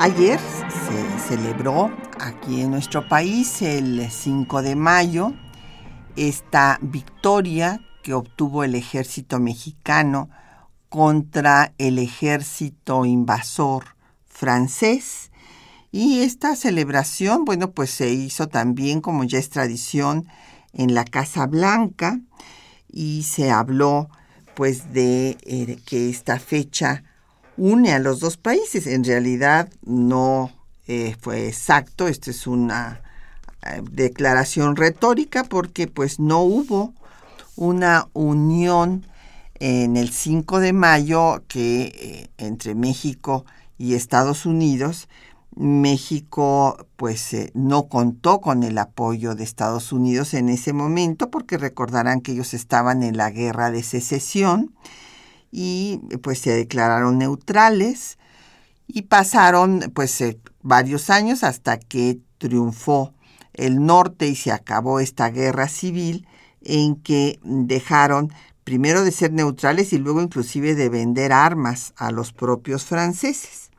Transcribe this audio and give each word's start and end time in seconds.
Ayer 0.00 0.38
se 0.38 1.28
celebró 1.28 1.90
aquí 2.20 2.60
en 2.60 2.70
nuestro 2.70 3.08
país 3.08 3.62
el 3.62 4.08
5 4.08 4.62
de 4.62 4.76
mayo 4.76 5.34
esta 6.14 6.78
victoria 6.80 7.80
que 8.04 8.14
obtuvo 8.14 8.62
el 8.62 8.76
ejército 8.76 9.40
mexicano 9.40 10.30
contra 10.88 11.72
el 11.78 11.98
ejército 11.98 13.06
invasor 13.06 13.96
francés. 14.24 15.32
Y 15.90 16.20
esta 16.20 16.54
celebración, 16.54 17.44
bueno, 17.44 17.72
pues 17.72 17.90
se 17.90 18.12
hizo 18.12 18.46
también, 18.46 19.00
como 19.00 19.24
ya 19.24 19.40
es 19.40 19.50
tradición, 19.50 20.28
en 20.72 20.94
la 20.94 21.04
Casa 21.04 21.48
Blanca 21.48 22.20
y 22.88 23.24
se 23.24 23.50
habló 23.50 24.10
pues 24.54 24.92
de 24.92 25.38
eh, 25.42 25.76
que 25.84 26.08
esta 26.08 26.38
fecha 26.38 27.02
une 27.58 27.92
a 27.92 27.98
los 27.98 28.20
dos 28.20 28.36
países. 28.36 28.86
En 28.86 29.04
realidad 29.04 29.68
no 29.84 30.52
eh, 30.86 31.16
fue 31.20 31.48
exacto, 31.48 32.08
esto 32.08 32.30
es 32.30 32.46
una 32.46 33.02
eh, 33.66 33.82
declaración 33.90 34.76
retórica 34.76 35.44
porque 35.44 35.86
pues 35.86 36.18
no 36.18 36.40
hubo 36.40 36.94
una 37.56 38.08
unión 38.14 39.04
en 39.60 39.96
el 39.96 40.10
5 40.10 40.60
de 40.60 40.72
mayo 40.72 41.42
que 41.48 41.92
eh, 41.94 42.30
entre 42.38 42.74
México 42.74 43.44
y 43.76 43.94
Estados 43.94 44.46
Unidos. 44.46 45.08
México 45.56 46.86
pues 46.94 47.34
no 47.54 47.88
contó 47.88 48.40
con 48.40 48.62
el 48.62 48.78
apoyo 48.78 49.34
de 49.34 49.42
Estados 49.42 49.92
Unidos 49.92 50.32
en 50.34 50.48
ese 50.48 50.72
momento 50.72 51.30
porque 51.32 51.58
recordarán 51.58 52.20
que 52.20 52.30
ellos 52.30 52.54
estaban 52.54 53.02
en 53.02 53.16
la 53.16 53.30
guerra 53.30 53.72
de 53.72 53.82
secesión 53.82 54.72
y 55.50 56.00
pues 56.22 56.40
se 56.40 56.50
declararon 56.50 57.18
neutrales 57.18 58.18
y 58.86 59.02
pasaron 59.02 59.92
pues 59.94 60.20
eh, 60.20 60.38
varios 60.62 61.10
años 61.10 61.44
hasta 61.44 61.78
que 61.78 62.20
triunfó 62.38 63.12
el 63.54 63.84
norte 63.84 64.28
y 64.28 64.36
se 64.36 64.52
acabó 64.52 65.00
esta 65.00 65.30
guerra 65.30 65.68
civil 65.68 66.26
en 66.62 66.96
que 66.96 67.38
dejaron 67.42 68.32
primero 68.64 69.02
de 69.02 69.12
ser 69.12 69.32
neutrales 69.32 69.92
y 69.92 69.98
luego 69.98 70.20
inclusive 70.20 70.74
de 70.74 70.88
vender 70.88 71.32
armas 71.32 71.92
a 71.96 72.10
los 72.10 72.32
propios 72.32 72.84
franceses. 72.84 73.70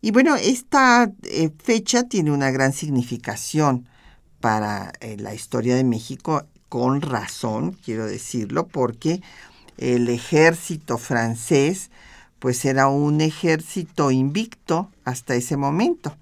Y 0.00 0.10
bueno, 0.10 0.36
esta 0.36 1.12
eh, 1.22 1.50
fecha 1.62 2.04
tiene 2.04 2.30
una 2.30 2.50
gran 2.50 2.72
significación 2.72 3.88
para 4.40 4.92
eh, 5.00 5.16
la 5.18 5.34
historia 5.34 5.74
de 5.74 5.84
México, 5.84 6.44
con 6.68 7.00
razón, 7.00 7.72
quiero 7.84 8.06
decirlo, 8.06 8.68
porque 8.68 9.20
el 9.78 10.08
ejército 10.08 10.98
francés 10.98 11.90
pues 12.38 12.64
era 12.64 12.88
un 12.88 13.20
ejército 13.20 14.10
invicto 14.10 14.90
hasta 15.04 15.34
ese 15.34 15.56
momento. 15.56 16.16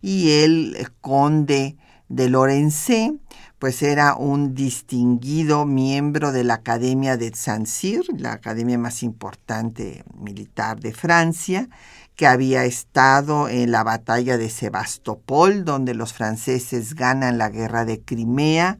Y 0.00 0.30
el 0.30 0.90
conde 1.00 1.76
de 2.08 2.28
Lorenzé 2.28 3.14
pues 3.58 3.82
era 3.82 4.14
un 4.14 4.54
distinguido 4.54 5.66
miembro 5.66 6.30
de 6.30 6.44
la 6.44 6.54
Academia 6.54 7.16
de 7.16 7.34
Saint-Cyr, 7.34 8.04
la 8.16 8.32
academia 8.32 8.78
más 8.78 9.02
importante 9.02 10.04
militar 10.14 10.78
de 10.78 10.92
Francia, 10.92 11.68
que 12.14 12.28
había 12.28 12.64
estado 12.64 13.48
en 13.48 13.72
la 13.72 13.82
batalla 13.82 14.38
de 14.38 14.48
Sebastopol, 14.48 15.64
donde 15.64 15.94
los 15.94 16.12
franceses 16.12 16.94
ganan 16.94 17.38
la 17.38 17.48
guerra 17.48 17.84
de 17.84 18.00
Crimea, 18.00 18.78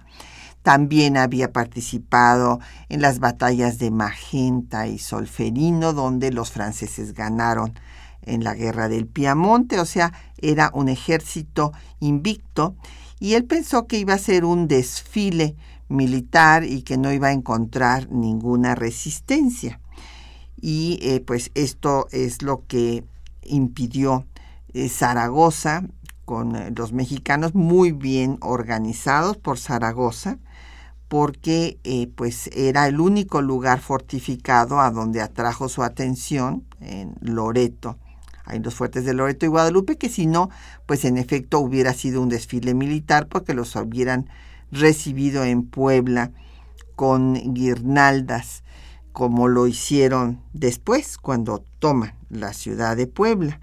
también 0.62 1.16
había 1.16 1.52
participado 1.52 2.60
en 2.88 3.00
las 3.00 3.18
batallas 3.20 3.78
de 3.78 3.90
Magenta 3.90 4.86
y 4.86 4.98
Solferino, 4.98 5.92
donde 5.92 6.32
los 6.32 6.50
franceses 6.50 7.14
ganaron 7.14 7.78
en 8.22 8.44
la 8.44 8.54
guerra 8.54 8.88
del 8.88 9.06
Piamonte, 9.06 9.80
o 9.80 9.86
sea, 9.86 10.12
era 10.36 10.70
un 10.74 10.88
ejército 10.88 11.72
invicto, 12.00 12.76
y 13.20 13.34
él 13.34 13.44
pensó 13.44 13.86
que 13.86 13.98
iba 13.98 14.14
a 14.14 14.18
ser 14.18 14.44
un 14.44 14.68
desfile 14.68 15.56
militar 15.88 16.64
y 16.64 16.82
que 16.82 16.98
no 16.98 17.12
iba 17.12 17.28
a 17.28 17.32
encontrar 17.32 18.10
ninguna 18.10 18.74
resistencia. 18.74 19.80
Y 20.60 20.98
eh, 21.02 21.20
pues 21.20 21.50
esto 21.54 22.08
es 22.10 22.42
lo 22.42 22.66
que 22.66 23.04
impidió 23.42 24.26
eh, 24.74 24.88
Zaragoza 24.88 25.84
con 26.24 26.56
eh, 26.56 26.72
los 26.76 26.92
mexicanos 26.92 27.54
muy 27.54 27.92
bien 27.92 28.38
organizados 28.40 29.36
por 29.36 29.58
Zaragoza 29.58 30.38
porque 31.08 31.78
eh, 31.84 32.08
pues 32.14 32.48
era 32.54 32.86
el 32.86 33.00
único 33.00 33.40
lugar 33.40 33.80
fortificado 33.80 34.80
a 34.80 34.90
donde 34.90 35.22
atrajo 35.22 35.68
su 35.68 35.82
atención 35.82 36.64
en 36.80 37.14
Loreto. 37.20 37.96
Hay 38.44 38.60
los 38.60 38.74
fuertes 38.74 39.04
de 39.04 39.14
Loreto 39.14 39.46
y 39.46 39.48
Guadalupe 39.48 39.96
que 39.96 40.08
si 40.08 40.26
no, 40.26 40.50
pues 40.86 41.04
en 41.04 41.18
efecto 41.18 41.58
hubiera 41.58 41.92
sido 41.92 42.22
un 42.22 42.28
desfile 42.28 42.74
militar 42.74 43.26
porque 43.28 43.54
los 43.54 43.74
hubieran 43.76 44.28
recibido 44.70 45.44
en 45.44 45.64
Puebla 45.64 46.30
con 46.94 47.34
guirnaldas, 47.54 48.62
como 49.12 49.48
lo 49.48 49.66
hicieron 49.66 50.40
después 50.52 51.18
cuando 51.18 51.64
toman 51.78 52.14
la 52.28 52.52
ciudad 52.52 52.96
de 52.96 53.06
Puebla. 53.06 53.60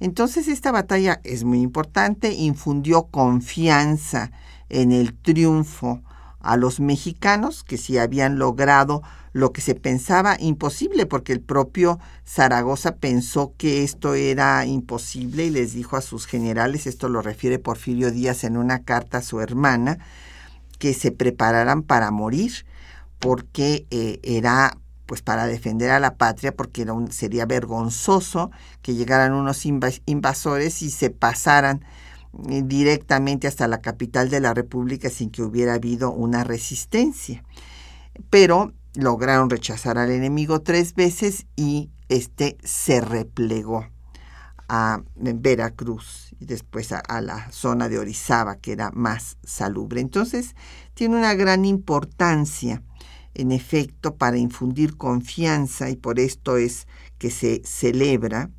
Entonces 0.00 0.48
esta 0.48 0.72
batalla 0.72 1.20
es 1.22 1.44
muy 1.44 1.60
importante, 1.60 2.32
infundió 2.32 3.04
confianza 3.04 4.32
en 4.68 4.90
el 4.90 5.14
triunfo 5.14 6.02
a 6.42 6.56
los 6.56 6.80
mexicanos 6.80 7.64
que 7.64 7.78
si 7.78 7.98
habían 7.98 8.38
logrado 8.38 9.02
lo 9.32 9.52
que 9.52 9.60
se 9.60 9.74
pensaba 9.74 10.36
imposible, 10.38 11.06
porque 11.06 11.32
el 11.32 11.40
propio 11.40 11.98
Zaragoza 12.26 12.96
pensó 12.96 13.54
que 13.56 13.82
esto 13.82 14.14
era 14.14 14.64
imposible 14.66 15.46
y 15.46 15.50
les 15.50 15.72
dijo 15.72 15.96
a 15.96 16.02
sus 16.02 16.26
generales, 16.26 16.86
esto 16.86 17.08
lo 17.08 17.22
refiere 17.22 17.58
Porfirio 17.58 18.10
Díaz 18.10 18.44
en 18.44 18.56
una 18.56 18.82
carta 18.82 19.18
a 19.18 19.22
su 19.22 19.40
hermana, 19.40 19.98
que 20.78 20.94
se 20.94 21.12
prepararan 21.12 21.82
para 21.82 22.10
morir, 22.10 22.66
porque 23.18 23.86
eh, 23.90 24.18
era 24.22 24.76
pues 25.06 25.20
para 25.20 25.46
defender 25.46 25.90
a 25.90 26.00
la 26.00 26.16
patria, 26.16 26.56
porque 26.56 26.82
era 26.82 26.92
un, 26.92 27.12
sería 27.12 27.44
vergonzoso 27.44 28.50
que 28.80 28.94
llegaran 28.94 29.32
unos 29.32 29.66
invasores 29.66 30.80
y 30.80 30.90
se 30.90 31.10
pasaran 31.10 31.84
directamente 32.32 33.46
hasta 33.46 33.68
la 33.68 33.80
capital 33.80 34.30
de 34.30 34.40
la 34.40 34.54
República 34.54 35.10
sin 35.10 35.30
que 35.30 35.42
hubiera 35.42 35.74
habido 35.74 36.10
una 36.10 36.44
resistencia. 36.44 37.44
Pero 38.30 38.72
lograron 38.94 39.50
rechazar 39.50 39.98
al 39.98 40.10
enemigo 40.10 40.60
tres 40.60 40.94
veces 40.94 41.46
y 41.56 41.90
este 42.08 42.56
se 42.62 43.00
replegó 43.00 43.86
a 44.68 45.02
Veracruz 45.16 46.34
y 46.40 46.46
después 46.46 46.92
a, 46.92 47.20
la 47.20 47.50
zona 47.52 47.88
de 47.88 47.98
Orizaba, 47.98 48.56
que 48.56 48.72
era 48.72 48.90
más 48.92 49.36
salubre. 49.44 50.00
Entonces, 50.00 50.54
tiene 50.94 51.16
una 51.16 51.34
gran 51.34 51.64
importancia, 51.66 52.82
en 53.34 53.52
efecto, 53.52 54.16
para 54.16 54.38
infundir 54.38 54.96
confianza 54.96 55.90
y 55.90 55.96
por 55.96 56.18
esto 56.18 56.56
es 56.56 56.86
que 57.18 57.30
se 57.30 57.62
celebra 57.64 58.50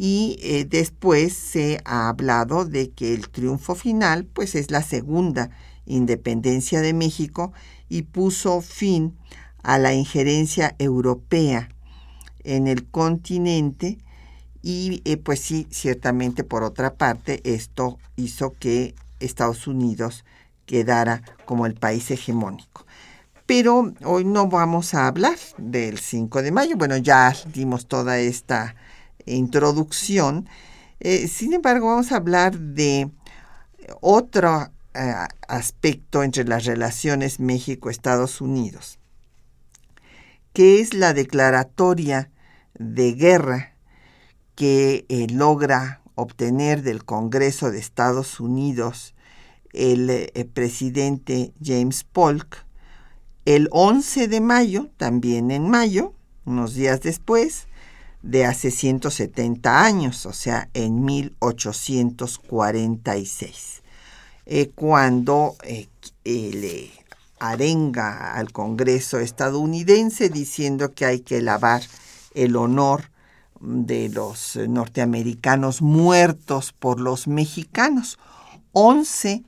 y 0.00 0.38
eh, 0.42 0.64
después 0.64 1.32
se 1.32 1.80
ha 1.84 2.08
hablado 2.08 2.64
de 2.64 2.90
que 2.90 3.14
el 3.14 3.28
triunfo 3.30 3.74
final 3.74 4.26
pues 4.26 4.54
es 4.54 4.70
la 4.70 4.80
segunda 4.80 5.50
independencia 5.86 6.80
de 6.80 6.92
México 6.92 7.52
y 7.88 8.02
puso 8.02 8.60
fin 8.60 9.16
a 9.64 9.76
la 9.76 9.94
injerencia 9.94 10.76
europea 10.78 11.68
en 12.44 12.68
el 12.68 12.86
continente 12.86 13.98
y 14.62 15.02
eh, 15.04 15.16
pues 15.16 15.40
sí, 15.40 15.66
ciertamente 15.70 16.44
por 16.44 16.62
otra 16.62 16.94
parte 16.94 17.40
esto 17.42 17.98
hizo 18.14 18.54
que 18.56 18.94
Estados 19.18 19.66
Unidos 19.66 20.24
quedara 20.64 21.22
como 21.44 21.66
el 21.66 21.74
país 21.74 22.08
hegemónico. 22.12 22.86
Pero 23.46 23.92
hoy 24.04 24.24
no 24.24 24.46
vamos 24.46 24.94
a 24.94 25.08
hablar 25.08 25.38
del 25.56 25.98
5 25.98 26.40
de 26.42 26.52
mayo, 26.52 26.76
bueno, 26.76 26.98
ya 26.98 27.34
dimos 27.52 27.86
toda 27.88 28.20
esta 28.20 28.76
introducción. 29.36 30.48
Eh, 31.00 31.28
sin 31.28 31.52
embargo, 31.52 31.88
vamos 31.88 32.12
a 32.12 32.16
hablar 32.16 32.58
de 32.58 33.10
otro 34.00 34.68
eh, 34.94 35.14
aspecto 35.46 36.22
entre 36.22 36.44
las 36.44 36.64
relaciones 36.64 37.40
México-Estados 37.40 38.40
Unidos, 38.40 38.98
que 40.52 40.80
es 40.80 40.94
la 40.94 41.14
declaratoria 41.14 42.30
de 42.78 43.12
guerra 43.12 43.74
que 44.54 45.06
eh, 45.08 45.26
logra 45.30 46.02
obtener 46.14 46.82
del 46.82 47.04
Congreso 47.04 47.70
de 47.70 47.78
Estados 47.78 48.40
Unidos 48.40 49.14
el 49.72 50.28
presidente 50.54 51.52
James 51.62 52.02
Polk, 52.02 52.66
el 53.44 53.68
11 53.70 54.26
de 54.26 54.40
mayo, 54.40 54.90
también 54.96 55.50
en 55.50 55.68
mayo, 55.68 56.14
unos 56.44 56.74
días 56.74 57.02
después, 57.02 57.67
de 58.22 58.44
hace 58.44 58.70
170 58.70 59.84
años, 59.84 60.24
o 60.26 60.32
sea, 60.32 60.68
en 60.74 61.04
1846, 61.04 63.82
eh, 64.46 64.70
cuando 64.74 65.56
eh, 65.62 65.88
le 66.24 66.90
arenga 67.38 68.34
al 68.34 68.50
Congreso 68.52 69.20
estadounidense 69.20 70.28
diciendo 70.28 70.92
que 70.92 71.04
hay 71.04 71.20
que 71.20 71.40
lavar 71.40 71.82
el 72.34 72.56
honor 72.56 73.12
de 73.60 74.08
los 74.08 74.58
norteamericanos 74.68 75.82
muertos 75.82 76.72
por 76.72 76.98
los 77.00 77.28
mexicanos. 77.28 78.18
11 78.72 79.44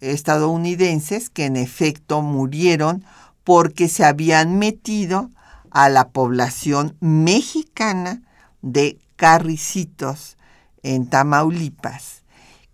estadounidenses 0.00 1.30
que 1.30 1.44
en 1.44 1.56
efecto 1.56 2.22
murieron 2.22 3.04
porque 3.44 3.88
se 3.88 4.04
habían 4.04 4.58
metido 4.58 5.30
a 5.70 5.88
la 5.88 6.10
población 6.10 6.96
mexicana 7.00 8.22
de 8.62 8.98
Carricitos 9.16 10.36
en 10.82 11.08
Tamaulipas, 11.08 12.22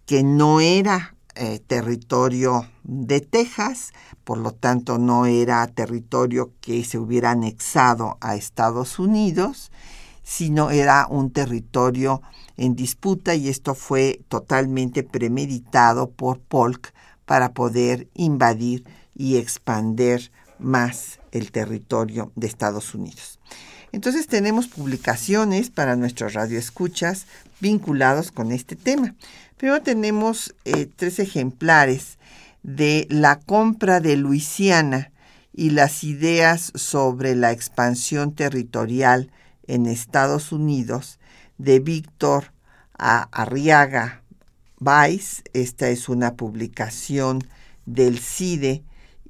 que 0.06 0.22
no 0.22 0.60
era 0.60 1.16
eh, 1.34 1.60
territorio 1.66 2.66
de 2.84 3.20
Texas, 3.20 3.92
por 4.24 4.38
lo 4.38 4.52
tanto 4.52 4.98
no 4.98 5.26
era 5.26 5.66
territorio 5.66 6.52
que 6.60 6.82
se 6.84 6.98
hubiera 6.98 7.32
anexado 7.32 8.16
a 8.20 8.36
Estados 8.36 8.98
Unidos, 8.98 9.70
sino 10.22 10.70
era 10.70 11.06
un 11.08 11.30
territorio 11.30 12.22
en 12.56 12.74
disputa 12.74 13.34
y 13.34 13.48
esto 13.48 13.74
fue 13.74 14.22
totalmente 14.28 15.02
premeditado 15.02 16.10
por 16.10 16.40
Polk 16.40 16.92
para 17.26 17.52
poder 17.52 18.08
invadir 18.14 18.84
y 19.14 19.36
expander 19.36 20.30
más 20.58 21.20
el 21.32 21.52
territorio 21.52 22.32
de 22.34 22.46
Estados 22.46 22.94
Unidos. 22.94 23.38
Entonces 23.92 24.26
tenemos 24.26 24.68
publicaciones 24.68 25.70
para 25.70 25.96
nuestros 25.96 26.34
radioescuchas 26.34 27.26
vinculados 27.60 28.30
con 28.30 28.52
este 28.52 28.76
tema. 28.76 29.14
Pero 29.56 29.80
tenemos 29.80 30.54
eh, 30.64 30.86
tres 30.94 31.18
ejemplares 31.18 32.18
de 32.62 33.06
La 33.10 33.38
compra 33.38 34.00
de 34.00 34.16
Luisiana 34.16 35.12
y 35.52 35.70
las 35.70 36.04
ideas 36.04 36.72
sobre 36.74 37.34
la 37.34 37.52
expansión 37.52 38.34
territorial 38.34 39.30
en 39.66 39.86
Estados 39.86 40.52
Unidos 40.52 41.18
de 41.56 41.80
Víctor 41.80 42.52
Arriaga 42.98 44.22
Weiss. 44.78 45.42
Esta 45.54 45.88
es 45.88 46.08
una 46.08 46.34
publicación 46.34 47.38
del 47.86 48.18
CIDE 48.18 48.84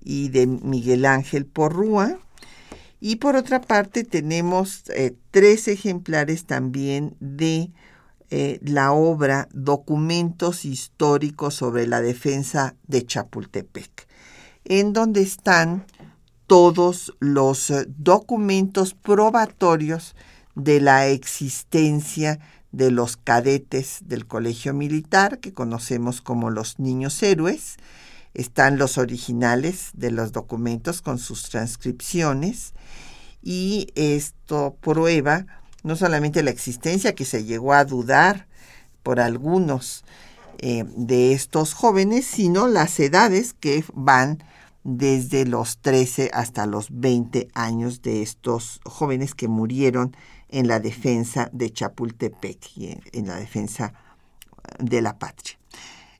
y 0.07 0.29
de 0.29 0.47
Miguel 0.47 1.05
Ángel 1.05 1.45
Porrúa. 1.45 2.17
Y 3.01 3.17
por 3.17 3.35
otra 3.35 3.61
parte 3.61 4.05
tenemos 4.05 4.85
eh, 4.91 5.15
tres 5.33 5.67
ejemplares 5.67 6.47
también 6.47 7.17
de 7.19 7.71
eh, 8.31 8.61
la 8.63 8.93
obra 8.93 9.49
Documentos 9.53 10.65
históricos 10.65 11.55
sobre 11.55 11.89
la 11.89 12.01
defensa 12.01 12.77
de 12.87 13.05
Chapultepec, 13.05 14.07
en 14.65 14.93
donde 14.93 15.23
están 15.23 15.85
todos 16.47 17.13
los 17.19 17.71
eh, 17.71 17.87
documentos 17.99 18.95
probatorios 18.95 20.15
de 20.55 20.81
la 20.81 21.09
existencia 21.09 22.39
de 22.71 22.93
los 22.93 23.17
cadetes 23.17 23.99
del 24.05 24.27
colegio 24.27 24.73
militar, 24.73 25.41
que 25.41 25.53
conocemos 25.53 26.21
como 26.21 26.51
los 26.51 26.79
niños 26.79 27.23
héroes, 27.23 27.77
están 28.37 28.79
los 28.79 28.99
originales 28.99 29.91
de 29.95 30.11
los 30.11 30.33
documentos 30.33 31.01
con 31.01 31.19
sus 31.19 31.49
transcripciones 31.49 32.75
y 33.43 33.89
esto 33.95 34.77
prueba 34.81 35.47
no 35.83 35.97
solamente 35.97 36.43
la 36.43 36.51
existencia 36.51 37.15
que 37.15 37.25
se 37.25 37.45
llegó 37.45 37.73
a 37.73 37.85
dudar 37.85 38.47
por 39.03 39.21
algunos 39.21 40.05
eh, 40.59 40.85
de 40.97 41.33
estos 41.33 41.73
jóvenes, 41.73 42.27
sino 42.27 42.67
las 42.67 42.99
edades 43.01 43.55
que 43.55 43.85
van 43.95 44.43
desde 44.85 45.47
los 45.47 45.79
13 45.79 46.31
hasta 46.33 46.67
los 46.67 46.89
20 46.91 47.49
años 47.55 48.03
de 48.03 48.23
estos 48.23 48.81
jóvenes 48.85 49.35
que 49.35 49.49
murieron 49.49 50.17
en 50.49 50.69
la 50.69 50.79
defensa 50.79 51.49
de 51.53 51.71
Chapultepec 51.71 52.77
y 52.77 52.99
en 53.13 53.27
la 53.27 53.37
defensa 53.37 53.95
de 54.79 55.01
la 55.03 55.19
patria. 55.19 55.57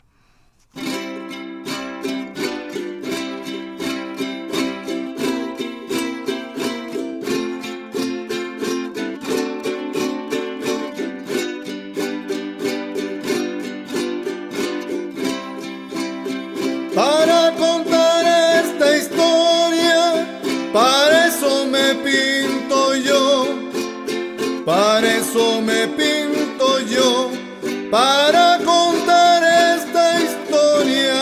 Para 27.91 28.59
contar 28.63 29.43
esta 29.75 30.21
historia. 30.21 31.15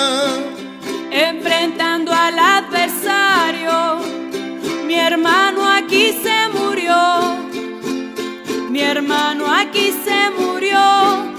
Enfrentando 1.12 2.12
al 2.14 2.38
adversario, 2.38 4.00
mi 4.86 4.96
hermano 4.96 5.66
aquí 5.70 6.14
se 6.24 6.50
murió. 6.50 7.38
Mi 8.70 8.82
hermano 8.82 9.46
aquí 9.52 9.94
se 10.06 10.30
murió 10.38 11.37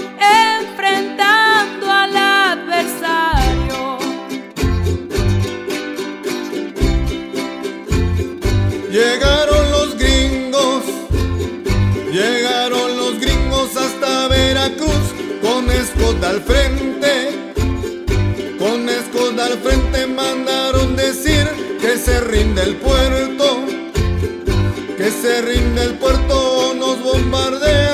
al 16.28 16.42
frente, 16.42 17.54
con 18.58 18.86
escoda 18.86 19.46
al 19.46 19.58
frente 19.60 20.06
mandaron 20.06 20.94
decir 20.94 21.48
que 21.80 21.96
se 21.96 22.20
rinde 22.20 22.64
el 22.64 22.76
puerto, 22.76 23.64
que 24.98 25.10
se 25.10 25.40
rinde 25.40 25.84
el 25.84 25.94
puerto, 25.94 26.74
nos 26.74 27.02
bombardean, 27.02 27.87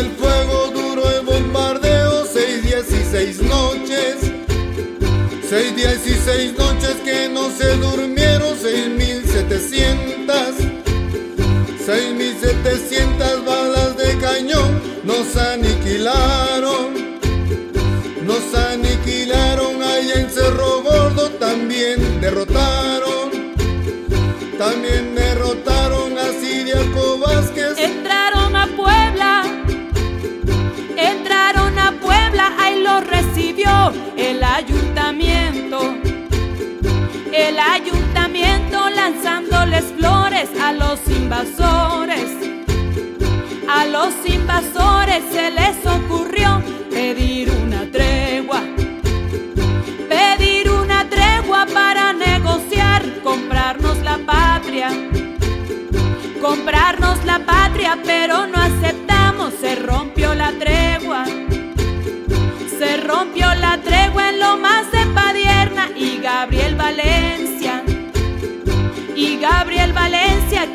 el 0.00 0.10
fuego, 0.12 0.70
duro 0.72 1.10
el 1.10 1.26
bombardeo, 1.26 2.24
seis 2.24 2.62
días 2.62 2.86
y 2.90 3.04
seis 3.10 3.42
noches, 3.42 4.16
seis 5.48 5.76
seis 6.24 6.54
noches 6.56 6.96
que 7.04 7.28
no 7.28 7.50
se 7.50 7.76
durmieron, 7.76 8.09
A 43.68 43.84
los 43.86 44.12
invasores 44.26 45.24
se 45.32 45.50
les 45.50 45.86
ocurrió 45.86 46.62
pedir 46.90 47.50
una 47.50 47.90
tregua. 47.90 48.60
Pedir 50.06 50.70
una 50.70 51.08
tregua 51.08 51.64
para 51.72 52.12
negociar, 52.12 53.02
comprarnos 53.22 53.96
la 53.98 54.18
paz 54.18 54.50
comprarnos 56.40 57.24
la 57.24 57.38
patria, 57.38 57.98
pero 58.04 58.46
no 58.46 58.49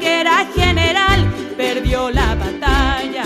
que 0.06 0.22
era 0.22 0.46
general, 0.54 1.26
perdió 1.58 2.12
la 2.12 2.36
batalla. 2.36 3.24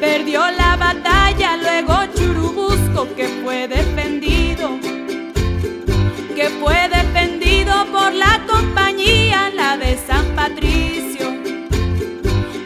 Perdió 0.00 0.40
la 0.50 0.76
batalla, 0.76 1.58
luego 1.58 1.94
Churubusco, 2.14 3.14
que 3.14 3.28
fue 3.42 3.68
defendido 3.68 4.78
que 6.34 6.48
fue 6.60 6.88
defendido 6.88 7.74
por 7.90 8.14
la 8.14 8.40
compañía, 8.46 9.50
la 9.50 9.76
de 9.76 9.98
San 10.06 10.24
Patricio. 10.36 11.26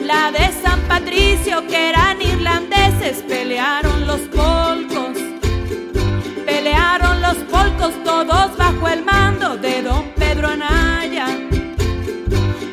La 0.02 0.30
de 0.30 0.52
San 0.62 0.78
Patricio, 0.82 1.66
que 1.66 1.88
eran 1.88 2.20
irlandeses, 2.20 3.22
pelearon 3.26 4.06
los 4.06 4.20
polcos. 4.40 5.16
Pelearon 6.44 7.22
los 7.22 7.38
polcos 7.54 7.94
todos 8.04 8.56
bajo 8.58 8.88
el 8.88 9.02
mando 9.06 9.56
de 9.56 9.80
don 9.80 10.04
Pedro 10.16 10.48
Anaya. 10.48 11.41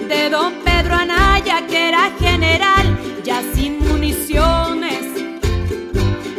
De 0.10 0.28
don 0.28 0.54
Pedro 0.66 0.96
Anaya, 0.96 1.68
que 1.68 1.90
era 1.90 2.10
general, 2.20 2.88
ya 3.24 3.44
sin 3.54 3.78
municiones. 3.78 5.06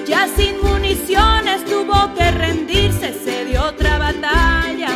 Ya 0.05 0.27
sin 0.37 0.61
municiones 0.61 1.65
tuvo 1.67 2.13
que 2.17 2.33
rendirse, 2.33 3.15
se 3.25 3.45
dio 3.45 3.63
otra 3.63 3.97
batalla. 3.97 4.91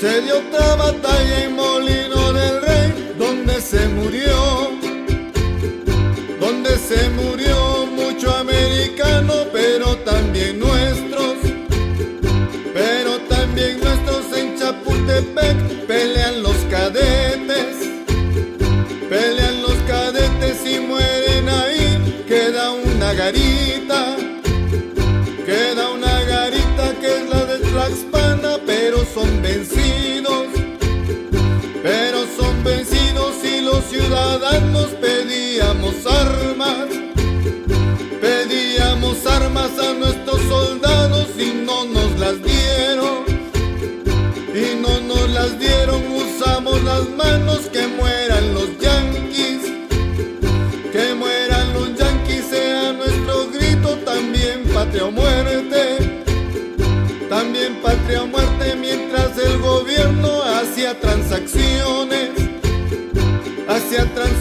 Se 0.00 0.22
dio 0.22 0.38
otra 0.38 0.74
batalla 0.76 1.44
en 1.44 1.54
Molino 1.54 2.32
del 2.32 2.62
Rey, 2.62 3.14
donde 3.18 3.60
se 3.60 3.86
murió, 3.88 4.57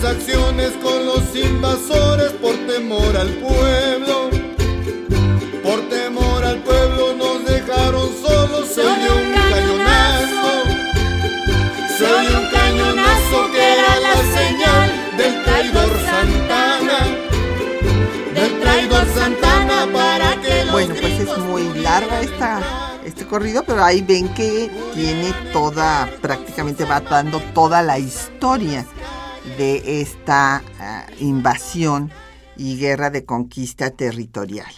Transacciones 0.07 0.71
con 0.81 1.05
los 1.05 1.35
invasores 1.35 2.31
por 2.41 2.55
temor 2.65 3.17
al 3.17 3.27
pueblo. 3.27 4.29
Por 5.61 5.81
temor 5.89 6.45
al 6.45 6.63
pueblo 6.63 7.13
nos 7.13 7.43
dejaron 7.43 8.09
solos, 8.25 8.69
se 8.69 8.83
oyó 8.83 9.17
un 9.17 9.33
cañonazo. 9.33 10.63
Se 11.97 12.05
oyó 12.05 12.39
un 12.39 12.49
cañonazo 12.49 13.51
que 13.51 13.73
era 13.73 13.99
la 13.99 14.15
señal 14.39 15.17
del 15.17 15.43
traidor 15.43 15.89
Santana. 16.05 16.99
Del 18.33 18.59
traidor 18.61 19.05
Santana 19.13 19.87
para 19.91 20.41
que 20.41 20.63
los 20.63 20.71
Bueno, 20.71 20.95
pues 21.01 21.19
es 21.19 21.37
muy 21.39 21.63
larga 21.81 22.21
esta, 22.21 22.61
este 23.03 23.25
corrido, 23.25 23.61
pero 23.67 23.83
ahí 23.83 24.01
ven 24.01 24.29
que 24.29 24.71
tiene 24.93 25.33
toda, 25.51 26.09
prácticamente 26.21 26.85
va 26.85 27.01
dando 27.01 27.41
toda 27.53 27.83
la 27.83 27.99
historia 27.99 28.85
de 29.57 30.01
esta 30.01 30.63
uh, 30.63 31.23
invasión 31.23 32.11
y 32.55 32.77
guerra 32.77 33.09
de 33.09 33.25
conquista 33.25 33.91
territorial, 33.91 34.71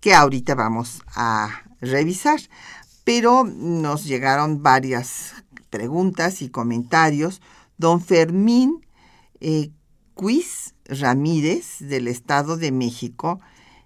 que 0.00 0.14
ahorita 0.14 0.54
vamos 0.54 1.02
a 1.14 1.62
revisar. 1.80 2.40
Pero 3.04 3.44
nos 3.44 4.04
llegaron 4.04 4.62
varias 4.62 5.34
preguntas 5.70 6.42
y 6.42 6.48
comentarios. 6.48 7.40
Don 7.76 8.00
Fermín 8.00 8.84
eh, 9.40 9.70
Ramírez, 10.86 11.76
del 11.80 12.08
Estado 12.08 12.56
de 12.56 12.72
México, 12.72 13.40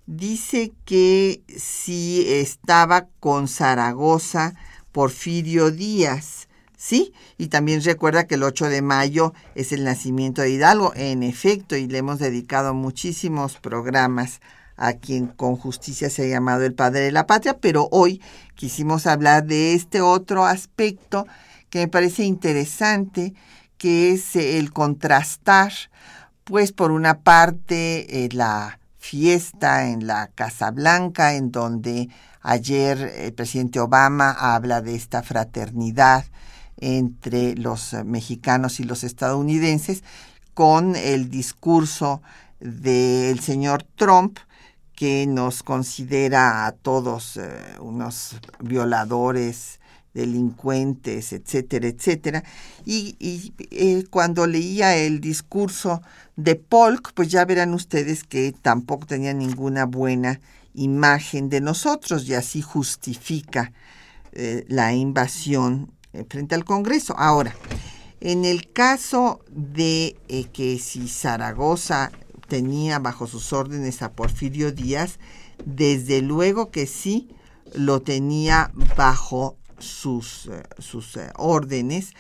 dice 0.07 0.73
que 0.85 1.43
si 1.57 2.25
estaba 2.29 3.09
con 3.21 3.49
Zaragoza 3.49 4.55
Porfirio 4.93 5.71
Díaz, 5.71 6.48
¿sí? 6.79 7.13
Y 7.37 7.49
también 7.49 7.83
recuerda 7.83 8.27
que 8.27 8.37
el 8.37 8.45
8 8.45 8.71
de 8.71 8.81
mayo 8.81 9.35
es 9.55 9.73
el 9.73 9.85
nacimiento 9.85 10.41
de 10.41 10.53
Hidalgo, 10.53 10.93
en 10.95 11.23
efecto, 11.23 11.77
y 11.77 11.87
le 11.87 11.99
hemos 11.99 12.21
dedicado 12.21 12.73
muchísimos 12.73 13.57
programas 13.57 14.41
a 14.77 14.95
quien 14.95 15.27
con 15.27 15.57
justicia 15.57 16.09
se 16.09 16.23
ha 16.23 16.29
llamado 16.29 16.65
el 16.65 16.73
padre 16.73 17.01
de 17.01 17.13
la 17.13 17.27
patria, 17.27 17.59
pero 17.59 17.89
hoy 17.91 18.23
quisimos 18.55 19.09
hablar 19.09 19.45
de 19.45 19.75
este 19.75 20.01
otro 20.01 20.47
aspecto 20.47 21.27
que 21.69 21.81
me 21.81 21.89
parece 21.89 22.23
interesante, 22.23 23.35
que 23.77 24.13
es 24.13 24.37
el 24.37 24.73
contrastar, 24.73 25.73
pues 26.45 26.73
por 26.73 26.93
una 26.93 27.21
parte 27.21 28.25
eh, 28.25 28.29
la 28.33 28.79
fiesta 28.99 29.89
en 29.89 30.07
la 30.07 30.29
Casa 30.29 30.71
Blanca, 30.71 31.35
en 31.35 31.51
donde 31.51 32.09
ayer 32.41 32.99
el 33.19 33.33
presidente 33.33 33.81
Obama 33.81 34.31
habla 34.31 34.81
de 34.81 34.95
esta 34.95 35.25
fraternidad 35.25 36.25
entre 36.79 37.55
los 37.57 37.93
mexicanos 38.05 38.81
y 38.81 38.85
los 38.85 39.05
estadounidenses, 39.05 40.03
con 40.55 40.97
el 40.97 41.31
discurso 41.31 42.23
del 42.61 43.41
señor 43.41 43.85
Trump, 43.97 44.39
que 44.95 45.27
nos 45.29 45.63
considera 45.63 46.67
a 46.67 46.73
todos 46.73 47.37
eh, 47.37 47.51
unos 47.81 48.37
violadores, 48.59 49.79
delincuentes, 50.19 51.33
etcétera, 51.33 51.89
etcétera. 51.89 52.45
Y, 52.85 53.53
eh, 53.71 54.05
cuando 54.11 54.47
leía 54.47 54.97
el 54.97 55.21
discurso 55.21 56.03
de 56.37 56.57
Polk, 56.57 57.13
pues 57.15 57.29
ya 57.29 57.45
verán 57.45 57.75
ustedes 57.75 58.25
que 58.25 58.53
tampoco 58.53 59.07
tenía 59.07 59.33
ninguna 59.35 59.85
buena 59.87 60.41
imagen 60.75 61.49
de 61.49 61.61
nosotros 61.61 62.29
y 62.29 62.35
así 62.35 62.63
justifica 62.63 63.73
eh, 64.33 64.65
la 64.69 64.93
invasión 64.93 65.93
eh, 65.93 65.98
frente 66.29 66.55
al 66.55 66.65
Congreso. 66.65 67.15
Ahora, 67.19 67.55
en 68.21 68.45
el 68.45 68.73
caso 68.73 69.41
de 69.51 70.17
eh, 70.29 70.45
que 70.53 70.79
si 70.79 71.09
Zaragoza 71.09 72.11
tenía 72.49 72.99
bajo 72.99 73.27
sus 73.27 73.53
órdenes 73.53 74.03
a 74.03 74.13
Porfirio 74.13 74.73
Díaz, 74.73 75.19
desde 75.65 76.23
luego 76.23 76.71
que 76.71 76.87
sí 76.87 77.29
lo 77.75 78.01
tenía 78.01 78.73
bajo 78.97 79.57
sus, 79.79 80.47
eh, 80.47 80.63
sus 80.79 81.17
eh, 81.17 81.31
órdenes, 81.37 82.15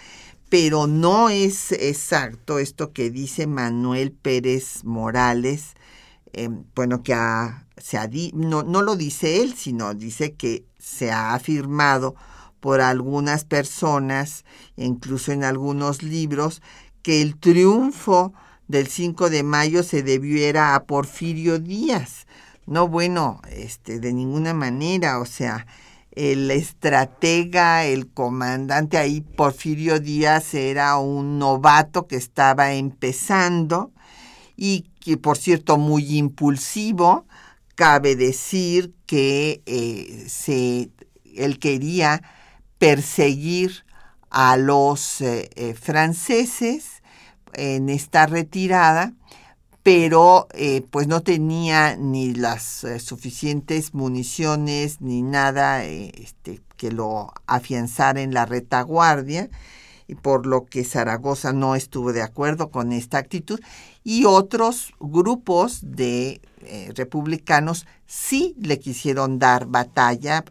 pero 0.48 0.86
no 0.86 1.28
es 1.28 1.72
exacto 1.72 2.58
esto 2.58 2.92
que 2.92 3.10
dice 3.10 3.46
Manuel 3.46 4.12
Pérez 4.12 4.84
Morales, 4.84 5.74
eh, 6.32 6.48
bueno, 6.74 7.02
que 7.02 7.14
ha, 7.14 7.66
se 7.76 7.98
ha 7.98 8.08
no, 8.32 8.62
no 8.62 8.82
lo 8.82 8.96
dice 8.96 9.42
él, 9.42 9.54
sino 9.54 9.94
dice 9.94 10.34
que 10.34 10.64
se 10.78 11.10
ha 11.10 11.34
afirmado 11.34 12.14
por 12.60 12.80
algunas 12.80 13.44
personas, 13.44 14.44
incluso 14.76 15.32
en 15.32 15.44
algunos 15.44 16.02
libros, 16.02 16.62
que 17.02 17.22
el 17.22 17.36
triunfo 17.36 18.32
del 18.66 18.86
5 18.86 19.30
de 19.30 19.42
mayo 19.42 19.82
se 19.82 20.02
debiera 20.02 20.74
a 20.74 20.84
Porfirio 20.84 21.58
Díaz. 21.58 22.26
No, 22.66 22.86
bueno, 22.86 23.40
este, 23.50 23.98
de 23.98 24.12
ninguna 24.12 24.52
manera, 24.52 25.20
o 25.20 25.24
sea, 25.24 25.66
el 26.12 26.50
estratega, 26.50 27.84
el 27.86 28.08
comandante 28.08 28.98
ahí, 28.98 29.20
Porfirio 29.20 30.00
Díaz, 30.00 30.52
era 30.54 30.98
un 30.98 31.38
novato 31.38 32.06
que 32.06 32.16
estaba 32.16 32.74
empezando 32.74 33.92
y 34.56 34.90
que, 35.00 35.16
por 35.16 35.38
cierto, 35.38 35.78
muy 35.78 36.18
impulsivo. 36.18 37.26
Cabe 37.74 38.16
decir 38.16 38.92
que 39.06 39.62
eh, 39.66 40.26
se, 40.28 40.90
él 41.36 41.58
quería 41.60 42.22
perseguir 42.78 43.84
a 44.30 44.56
los 44.56 45.20
eh, 45.20 45.50
eh, 45.56 45.74
franceses 45.74 47.02
en 47.54 47.88
esta 47.88 48.26
retirada, 48.26 49.14
pero 49.82 50.48
eh, 50.52 50.82
pues 50.90 51.08
no 51.08 51.22
tenía 51.22 51.96
ni 51.96 52.34
las 52.34 52.84
suficientes 52.98 53.94
municiones 53.94 55.00
ni 55.00 55.22
nada 55.22 55.84
este, 55.84 56.60
que 56.76 56.92
lo 56.92 57.32
afianzara 57.46 58.20
en 58.20 58.34
la 58.34 58.44
retaguardia 58.44 59.48
y 60.06 60.14
por 60.14 60.46
lo 60.46 60.66
que 60.66 60.84
Zaragoza 60.84 61.52
no 61.52 61.74
estuvo 61.74 62.12
de 62.12 62.22
acuerdo 62.22 62.70
con 62.70 62.92
esta 62.92 63.18
actitud 63.18 63.60
y 64.04 64.24
otros 64.24 64.92
grupos 65.00 65.80
de 65.82 66.40
republicanos 66.94 67.86
sí 68.06 68.54
le 68.60 68.78
quisieron 68.78 69.38
dar 69.38 69.66
batalla 69.66 70.44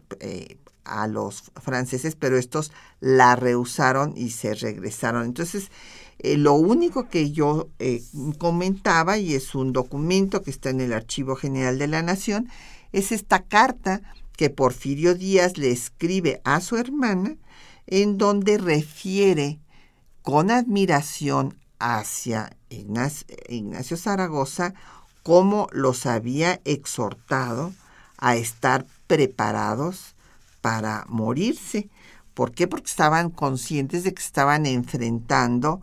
a 0.88 1.06
los 1.06 1.50
franceses, 1.62 2.16
pero 2.16 2.38
estos 2.38 2.72
la 3.00 3.36
rehusaron 3.36 4.14
y 4.16 4.30
se 4.30 4.54
regresaron. 4.54 5.24
Entonces, 5.24 5.70
eh, 6.18 6.36
lo 6.36 6.54
único 6.54 7.08
que 7.08 7.30
yo 7.30 7.68
eh, 7.78 8.02
comentaba, 8.38 9.18
y 9.18 9.34
es 9.34 9.54
un 9.54 9.72
documento 9.72 10.42
que 10.42 10.50
está 10.50 10.70
en 10.70 10.80
el 10.80 10.92
Archivo 10.92 11.36
General 11.36 11.78
de 11.78 11.86
la 11.86 12.02
Nación, 12.02 12.48
es 12.92 13.12
esta 13.12 13.42
carta 13.42 14.02
que 14.36 14.50
Porfirio 14.50 15.14
Díaz 15.14 15.58
le 15.58 15.70
escribe 15.70 16.40
a 16.44 16.60
su 16.60 16.76
hermana, 16.76 17.36
en 17.86 18.18
donde 18.18 18.58
refiere 18.58 19.58
con 20.22 20.50
admiración 20.50 21.56
hacia 21.78 22.56
Ignacio, 22.68 23.96
Zaragoza 23.96 24.74
cómo 25.22 25.68
los 25.72 26.06
había 26.06 26.60
exhortado 26.64 27.72
a 28.18 28.36
estar 28.36 28.86
preparados 29.06 30.14
para 30.60 31.04
morirse. 31.08 31.88
¿Por 32.34 32.52
qué? 32.52 32.68
Porque 32.68 32.86
estaban 32.86 33.30
conscientes 33.30 34.04
de 34.04 34.14
que 34.14 34.22
estaban 34.22 34.66
enfrentando 34.66 35.80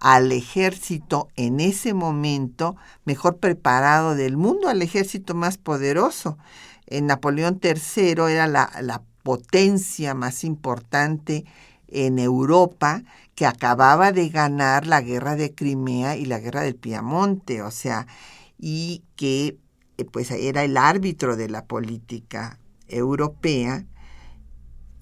al 0.00 0.32
ejército 0.32 1.28
en 1.36 1.60
ese 1.60 1.92
momento 1.92 2.76
mejor 3.04 3.36
preparado 3.36 4.14
del 4.14 4.36
mundo, 4.36 4.68
al 4.68 4.80
ejército 4.80 5.34
más 5.34 5.58
poderoso. 5.58 6.38
En 6.86 7.06
Napoleón 7.06 7.60
III 7.62 8.32
era 8.32 8.46
la, 8.46 9.02
potencia 9.22 10.14
más 10.14 10.44
importante 10.44 11.44
en 11.88 12.18
Europa 12.18 13.02
que 13.34 13.44
acababa 13.44 14.12
de 14.12 14.30
ganar 14.30 14.86
la 14.86 15.02
guerra 15.02 15.36
de 15.36 15.54
Crimea 15.54 16.16
y 16.16 16.24
la 16.24 16.38
guerra 16.38 16.62
del 16.62 16.76
Piamonte, 16.76 17.60
o 17.60 17.70
sea, 17.70 18.06
y 18.58 19.02
que 19.16 19.58
eh, 19.98 20.04
pues 20.06 20.30
era 20.30 20.64
el 20.64 20.78
árbitro 20.78 21.36
de 21.36 21.50
la 21.50 21.66
política 21.66 22.58
europea 22.88 23.84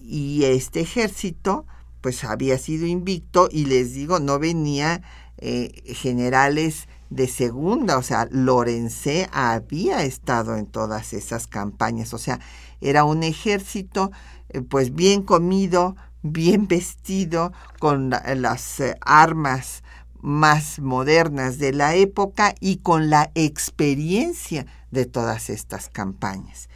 y 0.08 0.44
este 0.44 0.80
ejército 0.80 1.66
pues 2.00 2.24
había 2.24 2.56
sido 2.56 2.86
invicto 2.86 3.48
y 3.52 3.66
les 3.66 3.92
digo, 3.92 4.20
no 4.20 4.38
venía 4.38 5.02
eh, 5.36 5.82
generales 5.94 6.88
de 7.10 7.28
segunda, 7.28 7.98
o 7.98 8.02
sea, 8.02 8.26
Lorenzé 8.30 9.28
había 9.32 10.02
estado 10.04 10.56
en 10.56 10.66
todas 10.66 11.12
esas 11.12 11.46
campañas, 11.46 12.14
o 12.14 12.18
sea, 12.18 12.40
era 12.80 13.04
un 13.04 13.22
ejército 13.22 14.10
eh, 14.48 14.62
pues 14.62 14.94
bien 14.94 15.22
comido, 15.22 15.96
bien 16.22 16.68
vestido, 16.68 17.52
con 17.78 18.10
las 18.10 18.80
eh, 18.80 18.96
armas 19.02 19.82
más 20.20 20.78
modernas 20.78 21.58
de 21.58 21.72
la 21.72 21.94
época 21.94 22.54
y 22.60 22.78
con 22.78 23.10
la 23.10 23.30
experiencia 23.34 24.66
de 24.90 25.04
todas 25.04 25.50
estas 25.50 25.90
campañas 25.90 26.68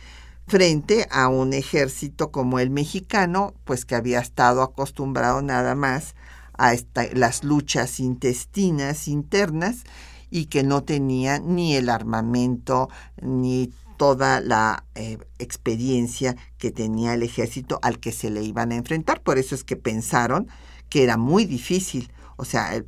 frente 0.53 1.09
a 1.11 1.29
un 1.29 1.55
ejército 1.55 2.31
como 2.31 2.59
el 2.59 2.69
mexicano, 2.69 3.55
pues 3.65 3.87
que 3.87 3.95
había 3.95 4.21
estado 4.21 4.61
acostumbrado 4.61 5.41
nada 5.41 5.75
más 5.75 6.15
a 6.59 6.75
las 7.15 7.43
luchas 7.43 7.99
intestinas 7.99 9.09
internas 9.09 9.85
y 10.29 10.47
que 10.47 10.63
no 10.63 10.83
tenía 10.83 11.39
ni 11.39 11.75
el 11.75 11.89
armamento 11.89 12.91
ni 13.23 13.73
toda 13.97 14.41
la 14.41 14.85
eh, 14.95 15.17
experiencia 15.39 16.37
que 16.59 16.71
tenía 16.71 17.15
el 17.15 17.23
ejército 17.23 17.79
al 17.81 17.99
que 17.99 18.13
se 18.13 18.29
le 18.29 18.43
iban 18.43 18.73
a 18.73 18.77
enfrentar. 18.77 19.23
Por 19.23 19.39
eso 19.39 19.55
es 19.55 19.65
que 19.65 19.77
pensaron 19.77 20.49
que 20.91 21.03
era 21.03 21.17
muy 21.17 21.47
difícil. 21.47 22.13
O 22.37 22.45
sea, 22.45 22.85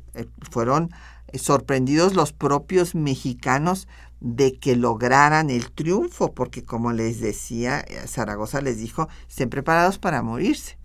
fueron 0.51 0.91
sorprendidos 1.33 2.13
los 2.13 2.31
propios 2.31 2.93
mexicanos 2.93 3.87
de 4.25 4.57
que 4.57 4.75
lograran 4.75 5.51
el 5.51 5.71
triunfo, 5.71 6.33
porque 6.33 6.65
como 6.65 6.91
les 6.91 7.19
decía, 7.19 7.81
eh, 7.81 8.07
Zaragoza 8.07 8.59
les 8.59 8.79
dijo, 8.79 9.07
estén 9.29 9.51
preparados 9.51 9.99
para 9.99 10.23
morirse. 10.23 10.79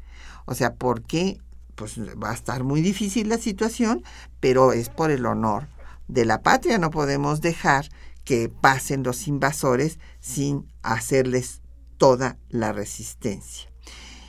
O 0.45 0.55
sea, 0.55 0.75
porque 0.75 1.41
pues 1.75 1.99
va 2.23 2.33
a 2.33 2.35
estar 2.35 2.65
muy 2.65 2.83
difícil 2.83 3.31
la 3.31 3.39
situación, 3.39 4.05
pero 4.41 4.75
es 4.75 4.91
por 4.91 5.11
el 5.11 5.25
honor 5.25 5.69
de 6.07 6.27
la 6.27 6.43
patria. 6.43 6.77
No 6.77 6.91
podemos 6.91 7.41
dejar 7.41 7.89
que 8.25 8.51
pasen 8.51 9.05
los 9.05 9.27
invasores 9.27 9.99
sin 10.21 10.71
hacerles 10.83 11.63
toda 11.97 12.37
la 12.51 12.75
resistencia. 12.75 13.71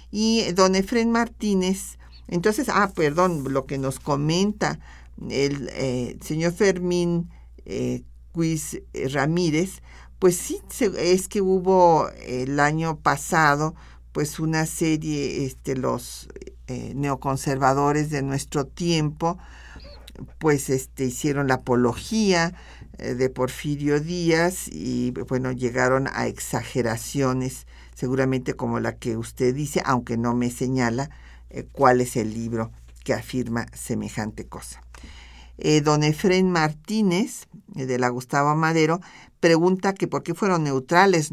Y 0.10 0.54
don 0.54 0.74
Efren 0.74 1.12
Martínez, 1.12 1.98
entonces, 2.30 2.70
ah, 2.70 2.90
perdón, 2.96 3.44
lo 3.50 3.66
que 3.66 3.78
nos 3.78 4.00
comenta 4.00 4.80
el 5.30 5.70
eh, 5.74 6.18
señor 6.22 6.54
Fermín 6.54 7.30
eh, 7.66 8.04
Quiz 8.32 8.82
Ramírez, 9.12 9.82
pues 10.20 10.38
sí, 10.38 10.62
es 10.98 11.28
que 11.28 11.42
hubo 11.42 12.10
el 12.26 12.60
año 12.60 12.98
pasado 12.98 13.76
pues 14.12 14.40
una 14.40 14.66
serie, 14.66 15.46
este, 15.46 15.76
los 15.76 16.30
eh, 16.68 16.94
neoconservadores 16.96 18.10
de 18.10 18.22
nuestro 18.22 18.66
tiempo, 18.66 19.38
pues 20.38 20.70
este, 20.70 21.06
hicieron 21.06 21.48
la 21.48 21.56
apología 21.56 22.54
eh, 22.98 23.16
de 23.16 23.30
Porfirio 23.30 24.00
Díaz 24.00 24.68
y 24.68 25.12
bueno, 25.12 25.52
llegaron 25.52 26.08
a 26.14 26.28
exageraciones, 26.28 27.66
seguramente 27.96 28.54
como 28.54 28.80
la 28.80 28.96
que 28.98 29.18
usted 29.18 29.56
dice, 29.56 29.82
aunque 29.86 30.18
no 30.18 30.36
me 30.36 30.52
señala 30.52 31.10
eh, 31.50 31.68
cuál 31.72 32.02
es 32.02 32.16
el 32.16 32.34
libro 32.34 32.72
que 33.04 33.14
afirma 33.14 33.66
semejante 33.74 34.46
cosa. 34.46 34.82
Don 35.84 36.04
Efren 36.04 36.50
Martínez, 36.52 37.48
de 37.68 38.00
la 38.00 38.10
Gustavo 38.10 38.56
Madero, 38.56 39.00
pregunta 39.40 39.94
que 39.94 40.08
por 40.08 40.24
qué 40.24 40.34
fueron 40.34 40.64
neutrales 40.64 41.32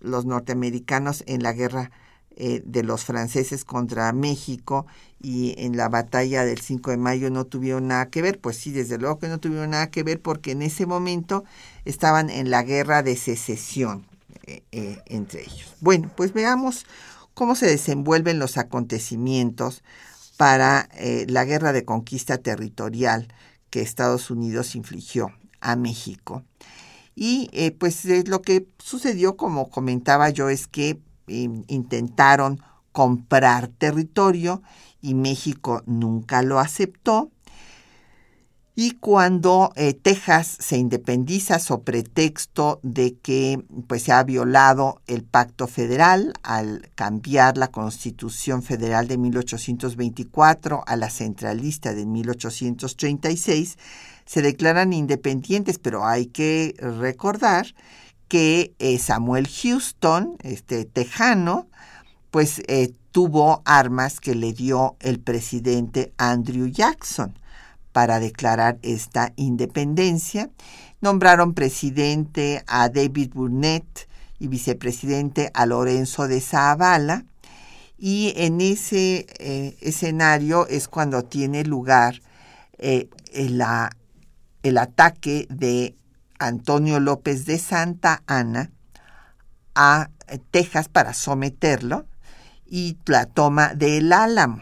los 0.00 0.26
norteamericanos 0.26 1.24
en 1.26 1.42
la 1.42 1.52
guerra 1.52 1.90
eh, 2.38 2.62
de 2.66 2.82
los 2.82 3.04
franceses 3.04 3.64
contra 3.64 4.12
México 4.12 4.86
y 5.18 5.54
en 5.56 5.78
la 5.78 5.88
batalla 5.88 6.44
del 6.44 6.60
5 6.60 6.90
de 6.90 6.98
mayo 6.98 7.30
no 7.30 7.46
tuvieron 7.46 7.88
nada 7.88 8.10
que 8.10 8.20
ver. 8.20 8.38
Pues 8.38 8.58
sí, 8.58 8.72
desde 8.72 8.98
luego 8.98 9.18
que 9.18 9.28
no 9.28 9.40
tuvieron 9.40 9.70
nada 9.70 9.90
que 9.90 10.02
ver 10.02 10.20
porque 10.20 10.50
en 10.50 10.60
ese 10.60 10.84
momento 10.84 11.44
estaban 11.86 12.28
en 12.28 12.50
la 12.50 12.62
guerra 12.62 13.02
de 13.02 13.16
secesión 13.16 14.06
eh, 14.44 14.62
eh, 14.70 14.98
entre 15.06 15.44
ellos. 15.44 15.74
Bueno, 15.80 16.10
pues 16.14 16.34
veamos 16.34 16.84
cómo 17.32 17.56
se 17.56 17.66
desenvuelven 17.66 18.38
los 18.38 18.58
acontecimientos 18.58 19.82
para 20.36 20.90
la 21.28 21.46
guerra 21.46 21.72
de 21.72 21.86
conquista 21.86 22.36
territorial 22.36 23.28
que 23.76 23.82
Estados 23.82 24.30
Unidos 24.30 24.74
infligió 24.74 25.32
a 25.60 25.76
México. 25.76 26.44
Y 27.14 27.50
pues 27.78 28.06
lo 28.26 28.40
que 28.40 28.66
sucedió, 28.78 29.36
como 29.36 29.68
comentaba 29.68 30.30
yo, 30.30 30.48
es 30.48 30.66
que 30.66 30.98
intentaron 31.26 32.62
comprar 32.92 33.68
territorio 33.68 34.62
y 35.02 35.12
México 35.12 35.82
nunca 35.84 36.40
lo 36.40 36.58
aceptó. 36.58 37.30
Y 38.78 38.90
cuando 38.90 39.72
eh, 39.74 39.94
Texas 39.94 40.58
se 40.60 40.76
independiza 40.76 41.58
sobre 41.58 42.02
pretexto 42.02 42.78
de 42.82 43.16
que 43.16 43.64
pues, 43.88 44.02
se 44.02 44.12
ha 44.12 44.22
violado 44.22 45.00
el 45.06 45.24
pacto 45.24 45.66
federal 45.66 46.34
al 46.42 46.90
cambiar 46.94 47.56
la 47.56 47.68
constitución 47.68 48.62
federal 48.62 49.08
de 49.08 49.16
1824 49.16 50.84
a 50.86 50.96
la 50.96 51.08
centralista 51.08 51.94
de 51.94 52.04
1836, 52.04 53.78
se 54.26 54.42
declaran 54.42 54.92
independientes, 54.92 55.78
pero 55.78 56.04
hay 56.04 56.26
que 56.26 56.74
recordar 56.78 57.74
que 58.28 58.74
eh, 58.78 58.98
Samuel 58.98 59.48
Houston, 59.48 60.36
este 60.42 60.84
tejano, 60.84 61.66
pues 62.30 62.60
eh, 62.68 62.92
tuvo 63.10 63.62
armas 63.64 64.20
que 64.20 64.34
le 64.34 64.52
dio 64.52 64.96
el 65.00 65.18
presidente 65.18 66.12
Andrew 66.18 66.66
Jackson 66.66 67.38
para 67.96 68.20
declarar 68.20 68.78
esta 68.82 69.32
independencia. 69.36 70.50
Nombraron 71.00 71.54
presidente 71.54 72.62
a 72.66 72.90
David 72.90 73.30
Burnett 73.32 74.06
y 74.38 74.48
vicepresidente 74.48 75.50
a 75.54 75.64
Lorenzo 75.64 76.28
de 76.28 76.42
Zavala. 76.42 77.24
Y 77.96 78.34
en 78.36 78.60
ese 78.60 79.24
eh, 79.38 79.78
escenario 79.80 80.66
es 80.66 80.88
cuando 80.88 81.22
tiene 81.22 81.64
lugar 81.64 82.20
la, 83.32 83.90
el 84.62 84.76
ataque 84.76 85.46
de 85.48 85.96
Antonio 86.38 87.00
López 87.00 87.46
de 87.46 87.58
Santa 87.58 88.22
Ana 88.26 88.72
a 89.74 90.10
Texas 90.50 90.90
para 90.90 91.14
someterlo 91.14 92.04
y 92.66 92.98
la 93.06 93.24
toma 93.24 93.72
del 93.72 94.12
Álamo. 94.12 94.60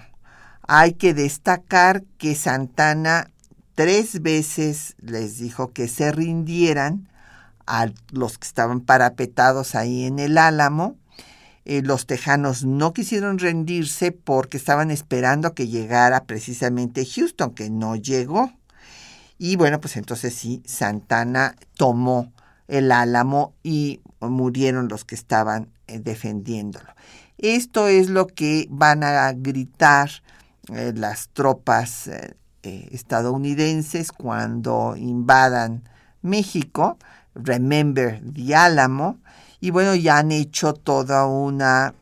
Hay 0.66 0.94
que 0.94 1.12
destacar 1.12 2.04
que 2.18 2.34
Santana 2.34 3.30
tres 3.74 4.22
veces 4.22 4.94
les 4.98 5.38
dijo 5.38 5.72
que 5.72 5.88
se 5.88 6.10
rindieran 6.10 7.08
a 7.66 7.88
los 8.10 8.38
que 8.38 8.46
estaban 8.46 8.80
parapetados 8.80 9.74
ahí 9.74 10.04
en 10.04 10.18
el 10.18 10.38
Álamo. 10.38 10.96
Eh, 11.66 11.82
los 11.82 12.06
tejanos 12.06 12.64
no 12.64 12.92
quisieron 12.92 13.38
rendirse 13.38 14.12
porque 14.12 14.56
estaban 14.56 14.90
esperando 14.90 15.54
que 15.54 15.68
llegara 15.68 16.24
precisamente 16.24 17.06
Houston, 17.06 17.54
que 17.54 17.70
no 17.70 17.96
llegó. 17.96 18.52
Y 19.38 19.56
bueno, 19.56 19.80
pues 19.80 19.96
entonces 19.96 20.34
sí, 20.34 20.62
Santana 20.64 21.56
tomó 21.76 22.32
el 22.68 22.92
álamo 22.92 23.54
y 23.62 24.00
murieron 24.20 24.88
los 24.88 25.04
que 25.04 25.14
estaban 25.14 25.68
eh, 25.86 25.98
defendiéndolo. 25.98 26.90
Esto 27.38 27.88
es 27.88 28.08
lo 28.08 28.26
que 28.26 28.66
van 28.70 29.02
a 29.02 29.30
gritar 29.32 30.10
eh, 30.72 30.92
las 30.94 31.28
tropas 31.28 32.08
eh, 32.08 32.36
estadounidenses 32.62 34.12
cuando 34.12 34.94
invadan 34.96 35.88
México, 36.22 36.98
Remember 37.34 38.22
the 38.32 38.54
Álamo, 38.54 39.18
y 39.60 39.70
bueno, 39.70 39.94
ya 39.94 40.18
han 40.18 40.32
hecho 40.32 40.74
toda 40.74 41.26
una 41.26 41.94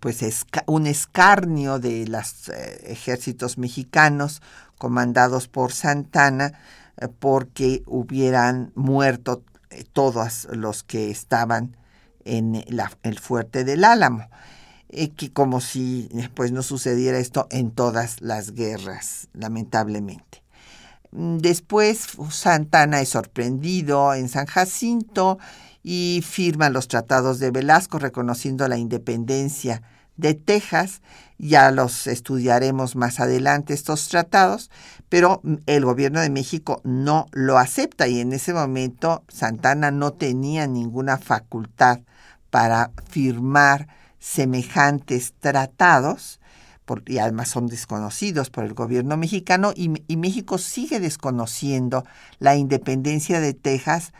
pues 0.00 0.22
un 0.66 0.86
escarnio 0.86 1.80
de 1.80 2.06
los 2.06 2.48
ejércitos 2.84 3.58
mexicanos 3.58 4.40
comandados 4.78 5.48
por 5.48 5.72
Santana, 5.72 6.52
eh, 6.96 7.08
porque 7.08 7.82
hubieran 7.86 8.72
muerto 8.74 9.42
eh, 9.70 9.84
todos 9.92 10.48
los 10.52 10.84
que 10.84 11.10
estaban 11.10 11.76
en 12.24 12.64
el 13.02 13.18
fuerte 13.18 13.64
del 13.64 13.84
Álamo. 13.84 14.28
Eh, 14.90 15.10
que 15.10 15.30
como 15.30 15.60
si 15.60 16.08
pues 16.34 16.50
no 16.50 16.62
sucediera 16.62 17.18
esto 17.18 17.46
en 17.50 17.70
todas 17.70 18.22
las 18.22 18.52
guerras, 18.52 19.28
lamentablemente. 19.34 20.42
Mm, 21.12 21.38
después 21.38 22.06
Santana 22.30 23.00
es 23.00 23.10
sorprendido 23.10 24.14
en 24.14 24.28
San 24.28 24.46
Jacinto 24.46 25.38
y 25.82 26.22
firma 26.26 26.70
los 26.70 26.88
tratados 26.88 27.38
de 27.38 27.50
Velasco 27.50 27.98
reconociendo 27.98 28.66
la 28.66 28.78
independencia 28.78 29.82
de 30.16 30.34
Texas. 30.34 31.02
Ya 31.38 31.70
los 31.70 32.06
estudiaremos 32.06 32.96
más 32.96 33.20
adelante 33.20 33.74
estos 33.74 34.08
tratados, 34.08 34.70
pero 35.08 35.42
el 35.66 35.84
gobierno 35.84 36.20
de 36.20 36.30
México 36.30 36.80
no 36.84 37.26
lo 37.32 37.58
acepta 37.58 38.08
y 38.08 38.20
en 38.20 38.32
ese 38.32 38.54
momento 38.54 39.22
Santana 39.28 39.90
no 39.90 40.12
tenía 40.14 40.66
ninguna 40.66 41.18
facultad 41.18 42.00
para 42.50 42.90
firmar 43.08 43.88
semejantes 44.18 45.34
tratados 45.38 46.40
y 47.06 47.18
además 47.18 47.48
son 47.48 47.66
desconocidos 47.66 48.50
por 48.50 48.64
el 48.64 48.74
gobierno 48.74 49.16
mexicano 49.16 49.72
y, 49.74 49.88
México 50.16 50.58
sigue 50.58 51.00
desconociendo 51.00 52.04
la 52.38 52.56
independencia 52.56 53.40
de 53.40 53.54
Texas 53.54 54.12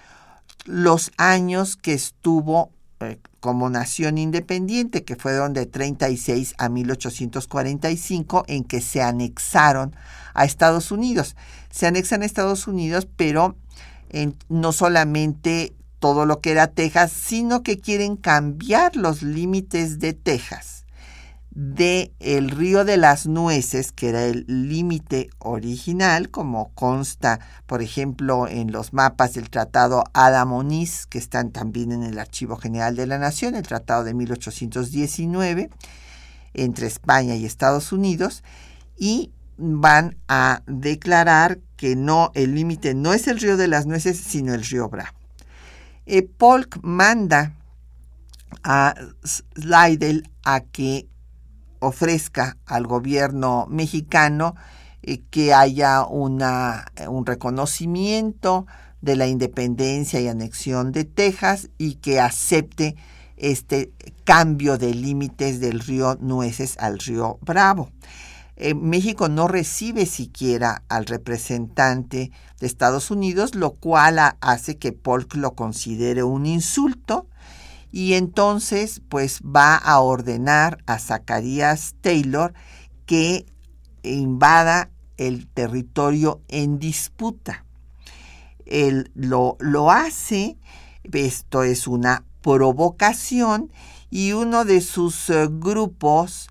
los 0.65 1.13
años 1.17 1.77
que 1.77 1.95
estuvo 1.95 2.71
eh, 3.01 3.19
como 3.41 3.71
nación 3.71 4.19
independiente, 4.19 5.05
que 5.05 5.17
fueron 5.17 5.55
de 5.55 5.67
36 5.67 6.55
a 6.59 6.69
1845, 6.69 8.45
en 8.49 8.65
que 8.65 8.81
se 8.81 9.01
anexaron 9.01 9.95
a 10.35 10.45
Estados 10.45 10.91
Unidos. 10.91 11.37
Se 11.71 11.87
anexan 11.87 12.23
a 12.23 12.27
Estados 12.27 12.67
Unidos, 12.67 13.07
pero 13.17 13.57
no 14.49 14.73
solamente 14.73 15.75
todo 15.99 16.27
lo 16.27 16.41
que 16.41 16.51
era 16.53 16.69
Texas, 16.69 17.13
sino 17.13 17.63
que 17.63 17.79
quieren 17.79 18.17
cambiar 18.17 18.97
los 18.97 19.23
límites 19.23 19.99
de 19.99 20.13
Texas 20.13 20.79
de 21.61 22.13
el 22.21 22.53
río 22.53 22.85
de 22.85 22.97
las 22.97 23.27
nueces, 23.27 23.91
que 23.91 24.11
era 24.11 24.25
el 24.27 24.45
límite 24.47 25.29
original, 25.41 26.31
como 26.31 26.73
consta, 26.75 27.41
por 27.67 27.83
ejemplo, 27.83 28.47
en 28.47 28.71
los 28.71 28.93
mapas 28.93 29.35
del 29.35 29.51
Tratado 29.51 30.05
Adamoniz, 30.13 31.07
que 31.07 31.19
están 31.19 31.51
también 31.51 31.91
en 31.91 32.05
el 32.05 32.21
Archivo 32.21 32.55
General 32.55 32.95
de 32.95 33.09
la 33.09 33.19
Nación, 33.19 33.57
el 33.57 33.67
Tratado 33.67 34.05
de 34.05 34.15
1819, 34.15 35.69
entre 36.55 36.87
España 36.87 37.35
y 37.35 37.45
Estados 37.45 37.91
Unidos, 37.91 38.45
y 38.97 39.33
van 39.57 40.17
a 40.29 40.63
declarar 40.69 41.59
que 41.77 41.97
no, 41.97 42.31
el 42.35 42.55
límite 42.55 42.95
no 42.95 43.15
es 43.15 43.27
el 43.27 43.41
río 43.41 43.57
de 43.57 43.67
las 43.67 43.85
nueces, 43.85 44.17
sino 44.17 44.55
el 44.55 44.63
río 44.63 44.89
Bravo. 44.89 45.18
Eh, 46.11 46.23
Polk 46.23 46.79
manda 46.83 47.53
a 48.65 48.95
Slidell 49.23 50.31
a 50.43 50.61
que 50.61 51.07
ofrezca 51.81 52.57
al 52.65 52.87
gobierno 52.87 53.67
mexicano 53.69 54.55
eh, 55.03 55.21
que 55.31 55.53
haya 55.53 56.07
una, 56.07 56.87
un 57.09 57.27
reconocimiento 57.27 58.67
de 59.03 59.17
la 59.17 59.27
independencia 59.27 60.19
y 60.19 60.29
anexión 60.29 60.93
de 60.93 61.05
Texas 61.05 61.69
y 61.77 61.97
que 61.97 62.21
acepte 62.21 62.97
este 63.37 63.93
cambio 64.25 64.79
de 64.79 64.95
límites 64.95 65.61
del 65.61 65.79
río 65.79 66.17
Nueces 66.23 66.79
al 66.79 66.99
río 67.01 67.39
Bravo. 67.43 67.91
Eh, 68.61 68.75
México 68.75 69.29
no 69.29 69.47
recibe 69.47 70.05
siquiera 70.05 70.83
al 70.89 71.07
representante 71.07 72.33
de 72.59 72.67
Estados 72.67 73.13
Unidos, 73.13 73.55
lo 73.55 73.71
cual 73.71 74.19
hace 74.41 74.79
que 74.79 74.91
Polk 74.91 75.37
lo 75.37 75.53
considere 75.55 76.25
un 76.25 76.45
insulto 76.45 77.29
y 77.93 78.15
entonces 78.15 79.01
pues 79.09 79.43
va 79.43 79.77
a 79.77 80.01
ordenar 80.01 80.79
a 80.87 80.99
Zacarías 80.99 81.95
Taylor 82.01 82.53
que 83.07 83.47
invada 84.03 84.91
el 85.19 85.47
territorio 85.47 86.41
en 86.49 86.81
disputa. 86.81 87.65
Él 88.67 89.13
lo, 89.15 89.57
lo 89.61 89.93
hace, 89.93 90.59
esto 91.05 91.63
es 91.63 91.87
una 91.87 92.25
provocación 92.43 93.71
y 94.11 94.33
uno 94.33 94.65
de 94.65 94.81
sus 94.81 95.31
eh, 95.31 95.47
grupos 95.49 96.49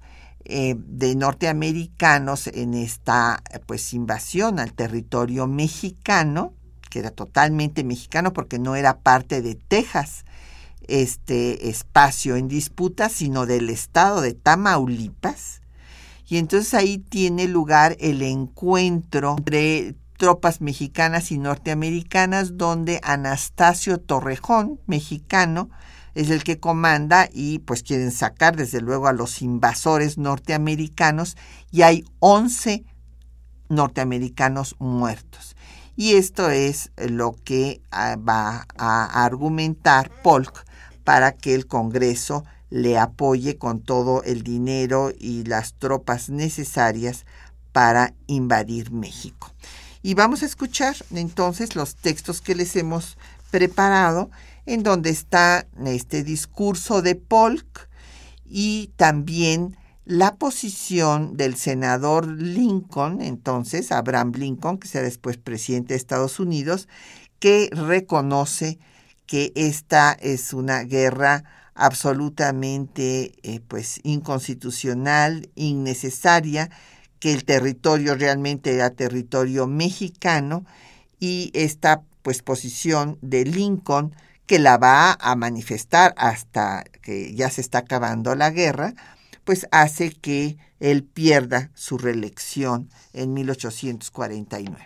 eh, 0.49 0.75
de 0.77 1.13
norteamericanos 1.13 2.47
en 2.47 2.73
esta 2.73 3.43
pues 3.65 3.93
invasión 3.93 4.59
al 4.59 4.71
territorio 4.71 5.45
mexicano, 5.45 6.53
que 6.89 6.99
era 6.99 7.11
totalmente 7.11 7.83
mexicano 7.83 8.31
porque 8.31 8.57
no 8.57 8.77
era 8.77 8.99
parte 8.99 9.41
de 9.41 9.55
Texas, 9.55 10.23
este 10.87 11.67
espacio 11.67 12.37
en 12.37 12.47
disputa, 12.47 13.09
sino 13.09 13.45
del 13.45 13.69
estado 13.69 14.21
de 14.21 14.35
Tamaulipas. 14.35 15.61
Y 16.29 16.37
entonces 16.37 16.73
ahí 16.73 16.97
tiene 16.97 17.49
lugar 17.49 17.97
el 17.99 18.21
encuentro 18.21 19.35
entre 19.37 19.95
tropas 20.17 20.61
mexicanas 20.61 21.29
y 21.31 21.39
norteamericanas, 21.39 22.57
donde 22.57 23.01
Anastasio 23.03 23.99
Torrejón, 23.99 24.79
mexicano, 24.87 25.69
es 26.17 26.31
el 26.31 26.43
que 26.43 26.59
comanda 26.59 27.29
y 27.31 27.59
pues 27.59 27.83
quieren 27.83 28.11
sacar 28.11 28.55
desde 28.55 28.81
luego 28.81 29.07
a 29.07 29.13
los 29.13 29.43
invasores 29.43 30.17
norteamericanos 30.17 31.37
y 31.71 31.83
hay 31.83 32.05
11 32.17 32.83
norteamericanos 33.69 34.75
muertos. 34.79 35.55
Y 35.95 36.15
esto 36.15 36.49
es 36.49 36.89
lo 36.97 37.35
que 37.43 37.81
ah, 37.91 38.15
va 38.17 38.65
a 38.77 39.25
argumentar 39.25 40.09
Polk 40.23 40.65
para 41.03 41.33
que 41.33 41.53
el 41.53 41.67
Congreso 41.67 42.45
le 42.71 42.97
apoye 42.97 43.59
con 43.59 43.79
todo 43.79 44.23
el 44.23 44.41
dinero 44.41 45.11
y 45.19 45.43
las 45.43 45.75
tropas 45.75 46.29
necesarias 46.29 47.27
para 47.71 48.15
invadir 48.25 48.91
México. 48.91 49.53
Y 50.01 50.15
vamos 50.15 50.41
a 50.41 50.47
escuchar 50.47 50.95
entonces 51.11 51.75
los 51.75 51.95
textos 51.95 52.41
que 52.41 52.55
les 52.55 52.75
hemos 52.75 53.19
preparado 53.51 54.31
en 54.67 54.83
donde 54.83 55.09
está 55.09 55.65
este 55.85 56.23
discurso 56.23 57.01
de 57.01 57.15
Polk 57.15 57.89
y 58.45 58.91
también 58.97 59.77
la 60.05 60.35
posición 60.35 61.35
del 61.35 61.55
senador 61.55 62.27
Lincoln, 62.27 63.21
entonces 63.21 63.91
Abraham 63.91 64.33
Lincoln, 64.35 64.77
que 64.77 64.87
será 64.87 65.05
después 65.05 65.37
presidente 65.37 65.93
de 65.93 65.97
Estados 65.97 66.39
Unidos, 66.39 66.87
que 67.39 67.69
reconoce 67.71 68.77
que 69.25 69.51
esta 69.55 70.13
es 70.13 70.53
una 70.53 70.83
guerra 70.83 71.43
absolutamente 71.73 73.33
eh, 73.43 73.61
pues 73.67 74.01
inconstitucional, 74.03 75.49
innecesaria, 75.55 76.69
que 77.19 77.33
el 77.33 77.45
territorio 77.45 78.15
realmente 78.15 78.73
era 78.73 78.89
territorio 78.89 79.65
mexicano 79.65 80.65
y 81.19 81.51
esta 81.53 82.01
pues 82.21 82.41
posición 82.41 83.17
de 83.21 83.45
Lincoln 83.45 84.13
que 84.47 84.59
la 84.59 84.77
va 84.77 85.11
a 85.11 85.35
manifestar 85.35 86.15
hasta 86.17 86.85
que 87.03 87.35
ya 87.35 87.49
se 87.51 87.61
está 87.61 87.79
acabando 87.79 88.33
la 88.33 88.49
guerra, 88.49 88.93
pues 89.43 89.67
hace 89.71 90.11
que 90.11 90.57
él 90.79 91.03
pierda 91.03 91.69
su 91.75 91.97
reelección 91.97 92.89
en 93.13 93.33
1849. 93.33 94.77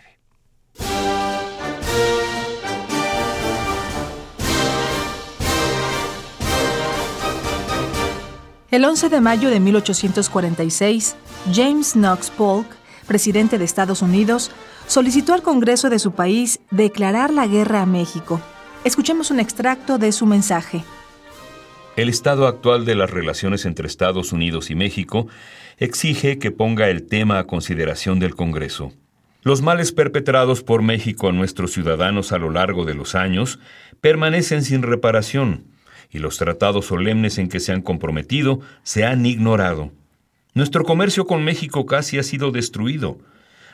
El 8.70 8.84
11 8.84 9.10
de 9.10 9.20
mayo 9.20 9.50
de 9.50 9.60
1846, 9.60 11.14
James 11.52 11.92
Knox 11.92 12.30
Polk, 12.30 12.66
presidente 13.06 13.58
de 13.58 13.64
Estados 13.64 14.02
Unidos, 14.02 14.50
solicitó 14.86 15.34
al 15.34 15.42
Congreso 15.42 15.90
de 15.90 15.98
su 15.98 16.12
país 16.12 16.58
declarar 16.70 17.32
la 17.32 17.46
guerra 17.46 17.82
a 17.82 17.86
México 17.86 18.40
Escuchemos 18.84 19.30
un 19.30 19.38
extracto 19.38 19.96
de 19.98 20.10
su 20.10 20.26
mensaje. 20.26 20.82
El 21.94 22.08
estado 22.08 22.48
actual 22.48 22.84
de 22.84 22.96
las 22.96 23.10
relaciones 23.10 23.64
entre 23.64 23.86
Estados 23.86 24.32
Unidos 24.32 24.70
y 24.70 24.74
México 24.74 25.28
exige 25.78 26.38
que 26.38 26.50
ponga 26.50 26.88
el 26.88 27.06
tema 27.06 27.38
a 27.38 27.46
consideración 27.46 28.18
del 28.18 28.34
Congreso. 28.34 28.92
Los 29.42 29.62
males 29.62 29.92
perpetrados 29.92 30.64
por 30.64 30.82
México 30.82 31.28
a 31.28 31.32
nuestros 31.32 31.72
ciudadanos 31.72 32.32
a 32.32 32.38
lo 32.38 32.50
largo 32.50 32.84
de 32.84 32.94
los 32.94 33.14
años 33.14 33.60
permanecen 34.00 34.62
sin 34.62 34.82
reparación 34.82 35.64
y 36.10 36.18
los 36.18 36.38
tratados 36.38 36.86
solemnes 36.86 37.38
en 37.38 37.48
que 37.48 37.60
se 37.60 37.72
han 37.72 37.82
comprometido 37.82 38.60
se 38.82 39.04
han 39.04 39.24
ignorado. 39.26 39.92
Nuestro 40.54 40.84
comercio 40.84 41.26
con 41.26 41.44
México 41.44 41.86
casi 41.86 42.18
ha 42.18 42.22
sido 42.24 42.50
destruido 42.50 43.18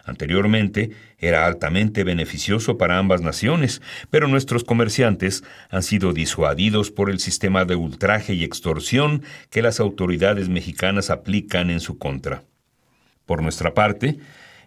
Anteriormente 0.08 0.92
era 1.18 1.44
altamente 1.44 2.02
beneficioso 2.02 2.78
para 2.78 2.96
ambas 2.96 3.20
naciones, 3.20 3.82
pero 4.08 4.26
nuestros 4.26 4.64
comerciantes 4.64 5.44
han 5.68 5.82
sido 5.82 6.14
disuadidos 6.14 6.90
por 6.90 7.10
el 7.10 7.20
sistema 7.20 7.66
de 7.66 7.76
ultraje 7.76 8.32
y 8.32 8.42
extorsión 8.42 9.22
que 9.50 9.60
las 9.60 9.80
autoridades 9.80 10.48
mexicanas 10.48 11.10
aplican 11.10 11.68
en 11.68 11.80
su 11.80 11.98
contra. 11.98 12.42
Por 13.26 13.42
nuestra 13.42 13.74
parte, 13.74 14.18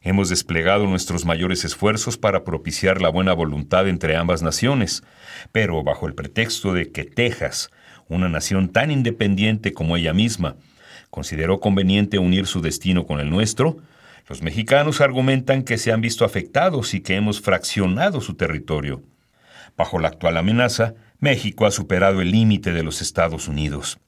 hemos 0.04 0.30
desplegado 0.30 0.86
nuestros 0.86 1.26
mayores 1.26 1.66
esfuerzos 1.66 2.20
para 2.20 2.44
propiciar 2.44 3.02
la 3.02 3.10
buena 3.10 3.34
voluntad 3.34 3.88
entre 3.88 4.16
ambas 4.18 4.44
naciones, 4.44 5.02
pero 5.52 5.84
bajo 5.84 6.06
el 6.06 6.14
pretexto 6.14 6.72
de 6.72 6.92
que 6.92 7.04
Texas, 7.04 7.72
una 8.08 8.30
nación 8.30 8.70
tan 8.70 8.92
independiente 8.92 9.74
como 9.74 9.98
ella 9.98 10.14
misma, 10.14 10.56
consideró 11.10 11.60
conveniente 11.60 12.20
unir 12.20 12.46
su 12.46 12.62
destino 12.62 13.08
con 13.08 13.20
el 13.20 13.32
nuestro, 13.32 13.78
los 14.28 14.42
mexicanos 14.42 15.02
argumentan 15.02 15.64
que 15.64 15.78
se 15.78 15.92
han 15.92 16.02
visto 16.02 16.26
afectados 16.26 16.94
y 16.94 17.02
que 17.02 17.16
hemos 17.16 17.42
fraccionado 17.42 18.22
su 18.22 18.36
territorio. 18.36 19.04
Bajo 19.78 20.00
la 20.00 20.10
actual 20.10 20.38
amenaza, 20.38 20.94
México 21.20 21.66
ha 21.66 21.72
superado 21.72 22.22
el 22.22 22.32
límite 22.32 22.72
de 22.72 22.84
los 22.84 23.02
Estados 23.02 23.48
Unidos. 23.48 24.00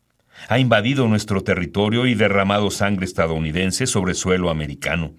Ha 0.49 0.59
invadido 0.59 1.07
nuestro 1.07 1.41
territorio 1.41 2.05
y 2.05 2.15
derramado 2.15 2.71
sangre 2.71 3.05
estadounidense 3.05 3.87
sobre 3.87 4.13
suelo 4.13 4.49
americano. 4.49 5.13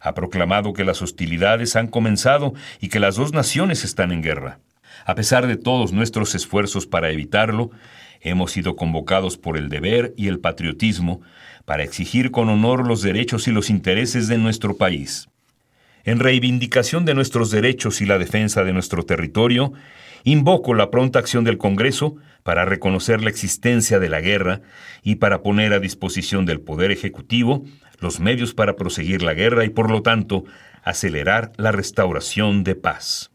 Ha 0.00 0.14
proclamado 0.14 0.72
que 0.72 0.84
las 0.84 1.02
hostilidades 1.02 1.76
han 1.76 1.88
comenzado 1.88 2.54
y 2.80 2.88
que 2.88 3.00
las 3.00 3.16
dos 3.16 3.32
naciones 3.32 3.84
están 3.84 4.12
en 4.12 4.22
guerra. 4.22 4.58
A 5.04 5.14
pesar 5.14 5.46
de 5.46 5.56
todos 5.56 5.92
nuestros 5.92 6.34
esfuerzos 6.34 6.86
para 6.86 7.10
evitarlo, 7.10 7.70
Hemos 8.20 8.52
sido 8.52 8.76
convocados 8.76 9.38
por 9.38 9.56
el 9.56 9.68
deber 9.68 10.14
y 10.16 10.28
el 10.28 10.40
patriotismo 10.40 11.22
para 11.64 11.84
exigir 11.84 12.30
con 12.30 12.48
honor 12.48 12.86
los 12.86 13.02
derechos 13.02 13.48
y 13.48 13.52
los 13.52 13.70
intereses 13.70 14.28
de 14.28 14.38
nuestro 14.38 14.76
país. 14.76 15.28
En 16.04 16.18
reivindicación 16.18 17.04
de 17.04 17.14
nuestros 17.14 17.50
derechos 17.50 18.00
y 18.00 18.06
la 18.06 18.18
defensa 18.18 18.64
de 18.64 18.72
nuestro 18.72 19.04
territorio, 19.04 19.72
invoco 20.24 20.74
la 20.74 20.90
pronta 20.90 21.18
acción 21.18 21.44
del 21.44 21.58
Congreso 21.58 22.16
para 22.42 22.64
reconocer 22.64 23.22
la 23.22 23.30
existencia 23.30 23.98
de 23.98 24.08
la 24.08 24.20
guerra 24.20 24.62
y 25.02 25.16
para 25.16 25.42
poner 25.42 25.72
a 25.72 25.80
disposición 25.80 26.46
del 26.46 26.60
Poder 26.60 26.90
Ejecutivo 26.90 27.64
los 28.00 28.18
medios 28.18 28.54
para 28.54 28.76
proseguir 28.76 29.22
la 29.22 29.34
guerra 29.34 29.64
y, 29.64 29.68
por 29.68 29.90
lo 29.90 30.02
tanto, 30.02 30.44
acelerar 30.82 31.52
la 31.56 31.70
restauración 31.70 32.64
de 32.64 32.74
paz. 32.74 33.29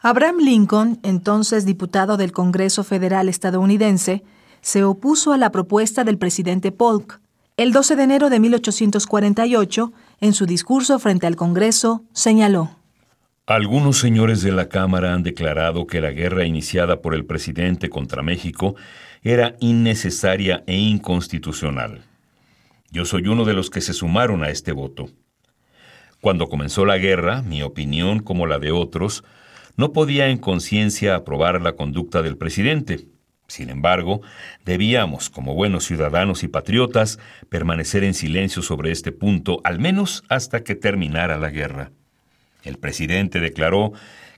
Abraham 0.00 0.36
Lincoln, 0.38 1.00
entonces 1.02 1.66
diputado 1.66 2.16
del 2.16 2.30
Congreso 2.30 2.84
Federal 2.84 3.28
estadounidense, 3.28 4.22
se 4.60 4.84
opuso 4.84 5.32
a 5.32 5.38
la 5.38 5.50
propuesta 5.50 6.04
del 6.04 6.18
presidente 6.18 6.70
Polk. 6.70 7.20
El 7.56 7.72
12 7.72 7.96
de 7.96 8.02
enero 8.04 8.30
de 8.30 8.38
1848, 8.38 9.92
en 10.20 10.34
su 10.34 10.46
discurso 10.46 11.00
frente 11.00 11.26
al 11.26 11.34
Congreso, 11.34 12.04
señaló, 12.12 12.70
Algunos 13.46 13.98
señores 13.98 14.40
de 14.42 14.52
la 14.52 14.68
Cámara 14.68 15.14
han 15.14 15.24
declarado 15.24 15.88
que 15.88 16.00
la 16.00 16.12
guerra 16.12 16.44
iniciada 16.44 17.02
por 17.02 17.12
el 17.12 17.24
presidente 17.24 17.90
contra 17.90 18.22
México 18.22 18.76
era 19.22 19.56
innecesaria 19.58 20.62
e 20.68 20.76
inconstitucional. 20.76 22.02
Yo 22.92 23.04
soy 23.04 23.26
uno 23.26 23.44
de 23.44 23.54
los 23.54 23.68
que 23.68 23.80
se 23.80 23.94
sumaron 23.94 24.44
a 24.44 24.50
este 24.50 24.70
voto. 24.70 25.08
Cuando 26.20 26.48
comenzó 26.48 26.84
la 26.84 26.98
guerra, 26.98 27.42
mi 27.42 27.62
opinión, 27.62 28.20
como 28.20 28.46
la 28.46 28.60
de 28.60 28.70
otros, 28.70 29.24
no 29.78 29.92
podía 29.92 30.26
en 30.28 30.38
conciencia 30.38 31.14
aprobar 31.14 31.62
la 31.62 31.72
conducta 31.76 32.20
del 32.20 32.36
presidente. 32.36 33.06
Sin 33.46 33.70
embargo, 33.70 34.20
debíamos, 34.64 35.30
como 35.30 35.54
buenos 35.54 35.84
ciudadanos 35.84 36.42
y 36.42 36.48
patriotas, 36.48 37.20
permanecer 37.48 38.02
en 38.02 38.12
silencio 38.12 38.60
sobre 38.60 38.90
este 38.90 39.12
punto, 39.12 39.60
al 39.62 39.78
menos 39.78 40.24
hasta 40.28 40.64
que 40.64 40.74
terminara 40.74 41.38
la 41.38 41.50
guerra. 41.50 41.92
El 42.64 42.76
presidente 42.76 43.38
declaró 43.38 43.92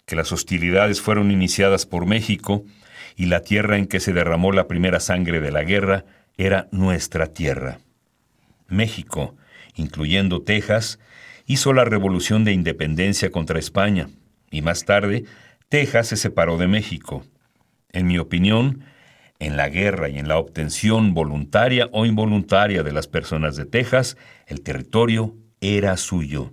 que 0.04 0.14
las 0.14 0.30
hostilidades 0.30 1.00
fueron 1.00 1.30
iniciadas 1.30 1.86
por 1.86 2.04
México 2.04 2.62
y 3.16 3.24
la 3.26 3.40
tierra 3.40 3.78
en 3.78 3.86
que 3.86 3.98
se 3.98 4.12
derramó 4.12 4.52
la 4.52 4.68
primera 4.68 5.00
sangre 5.00 5.40
de 5.40 5.52
la 5.52 5.64
guerra 5.64 6.04
era 6.36 6.68
nuestra 6.70 7.28
tierra. 7.28 7.78
México, 8.68 9.34
incluyendo 9.74 10.42
Texas, 10.42 10.98
hizo 11.46 11.72
la 11.72 11.86
revolución 11.86 12.44
de 12.44 12.52
independencia 12.52 13.30
contra 13.30 13.58
España 13.58 14.10
y 14.50 14.62
más 14.62 14.84
tarde 14.84 15.24
Texas 15.68 16.08
se 16.08 16.16
separó 16.16 16.58
de 16.58 16.68
México. 16.68 17.24
En 17.92 18.06
mi 18.06 18.18
opinión, 18.18 18.84
en 19.38 19.56
la 19.56 19.68
guerra 19.68 20.08
y 20.08 20.18
en 20.18 20.28
la 20.28 20.38
obtención 20.38 21.14
voluntaria 21.14 21.88
o 21.92 22.06
involuntaria 22.06 22.82
de 22.82 22.92
las 22.92 23.08
personas 23.08 23.56
de 23.56 23.64
Texas, 23.64 24.16
el 24.46 24.62
territorio 24.62 25.34
era 25.60 25.96
suyo. 25.96 26.52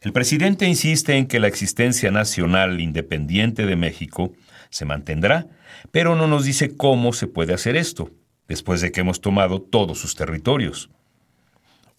El 0.00 0.12
presidente 0.12 0.66
insiste 0.66 1.16
en 1.16 1.26
que 1.26 1.40
la 1.40 1.48
existencia 1.48 2.10
nacional 2.10 2.80
independiente 2.80 3.66
de 3.66 3.76
México 3.76 4.32
se 4.70 4.84
mantendrá, 4.84 5.46
pero 5.90 6.14
no 6.14 6.26
nos 6.26 6.44
dice 6.44 6.76
cómo 6.76 7.12
se 7.12 7.26
puede 7.26 7.54
hacer 7.54 7.76
esto, 7.76 8.10
después 8.46 8.80
de 8.80 8.92
que 8.92 9.00
hemos 9.00 9.20
tomado 9.20 9.60
todos 9.60 9.98
sus 9.98 10.14
territorios. 10.14 10.90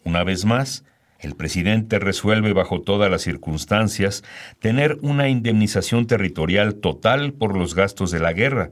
Una 0.03 0.23
vez 0.23 0.45
más, 0.45 0.85
el 1.19 1.35
presidente 1.35 1.99
resuelve 1.99 2.53
bajo 2.53 2.81
todas 2.81 3.09
las 3.09 3.21
circunstancias 3.23 4.23
tener 4.59 4.97
una 5.01 5.29
indemnización 5.29 6.05
territorial 6.05 6.75
total 6.75 7.33
por 7.33 7.57
los 7.57 7.73
gastos 7.73 8.11
de 8.11 8.19
la 8.19 8.33
guerra, 8.33 8.69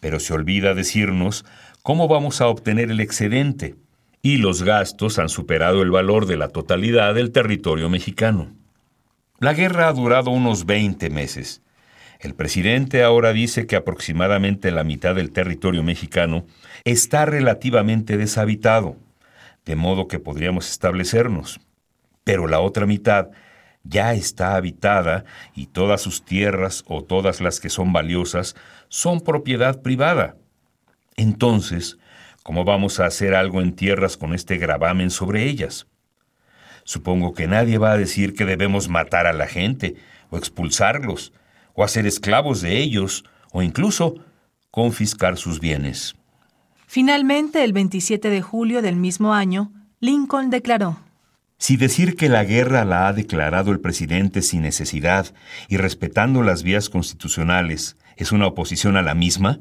pero 0.00 0.20
se 0.20 0.34
olvida 0.34 0.74
decirnos 0.74 1.44
cómo 1.82 2.08
vamos 2.08 2.40
a 2.40 2.48
obtener 2.48 2.90
el 2.90 3.00
excedente, 3.00 3.76
y 4.22 4.36
los 4.36 4.62
gastos 4.62 5.18
han 5.18 5.30
superado 5.30 5.82
el 5.82 5.90
valor 5.90 6.26
de 6.26 6.36
la 6.36 6.48
totalidad 6.48 7.14
del 7.14 7.32
territorio 7.32 7.88
mexicano. 7.88 8.52
La 9.38 9.54
guerra 9.54 9.88
ha 9.88 9.92
durado 9.94 10.30
unos 10.30 10.66
20 10.66 11.08
meses. 11.08 11.62
El 12.20 12.34
presidente 12.34 13.02
ahora 13.02 13.32
dice 13.32 13.66
que 13.66 13.76
aproximadamente 13.76 14.70
la 14.70 14.84
mitad 14.84 15.14
del 15.14 15.30
territorio 15.30 15.82
mexicano 15.82 16.44
está 16.84 17.24
relativamente 17.24 18.18
deshabitado, 18.18 18.96
de 19.64 19.76
modo 19.76 20.06
que 20.06 20.18
podríamos 20.18 20.68
establecernos. 20.70 21.60
Pero 22.24 22.46
la 22.46 22.60
otra 22.60 22.86
mitad 22.86 23.28
ya 23.82 24.12
está 24.12 24.56
habitada 24.56 25.24
y 25.54 25.66
todas 25.66 26.00
sus 26.00 26.24
tierras 26.24 26.84
o 26.86 27.02
todas 27.02 27.40
las 27.40 27.60
que 27.60 27.70
son 27.70 27.92
valiosas 27.92 28.56
son 28.88 29.20
propiedad 29.20 29.80
privada. 29.82 30.36
Entonces, 31.16 31.98
¿cómo 32.42 32.64
vamos 32.64 33.00
a 33.00 33.06
hacer 33.06 33.34
algo 33.34 33.60
en 33.60 33.74
tierras 33.74 34.16
con 34.16 34.34
este 34.34 34.58
gravamen 34.58 35.10
sobre 35.10 35.44
ellas? 35.44 35.86
Supongo 36.84 37.34
que 37.34 37.46
nadie 37.46 37.78
va 37.78 37.92
a 37.92 37.98
decir 37.98 38.34
que 38.34 38.44
debemos 38.44 38.88
matar 38.88 39.26
a 39.26 39.32
la 39.32 39.46
gente, 39.46 39.96
o 40.30 40.36
expulsarlos, 40.36 41.32
o 41.74 41.84
hacer 41.84 42.06
esclavos 42.06 42.60
de 42.62 42.78
ellos, 42.78 43.24
o 43.52 43.62
incluso 43.62 44.16
confiscar 44.70 45.36
sus 45.36 45.60
bienes. 45.60 46.14
Finalmente, 46.86 47.62
el 47.62 47.72
27 47.72 48.30
de 48.30 48.42
julio 48.42 48.82
del 48.82 48.96
mismo 48.96 49.34
año, 49.34 49.72
Lincoln 50.00 50.50
declaró, 50.50 50.98
si 51.60 51.76
decir 51.76 52.16
que 52.16 52.30
la 52.30 52.42
guerra 52.42 52.86
la 52.86 53.06
ha 53.06 53.12
declarado 53.12 53.70
el 53.70 53.80
presidente 53.80 54.40
sin 54.40 54.62
necesidad 54.62 55.26
y 55.68 55.76
respetando 55.76 56.42
las 56.42 56.62
vías 56.62 56.88
constitucionales 56.88 57.98
es 58.16 58.32
una 58.32 58.46
oposición 58.46 58.96
a 58.96 59.02
la 59.02 59.14
misma, 59.14 59.60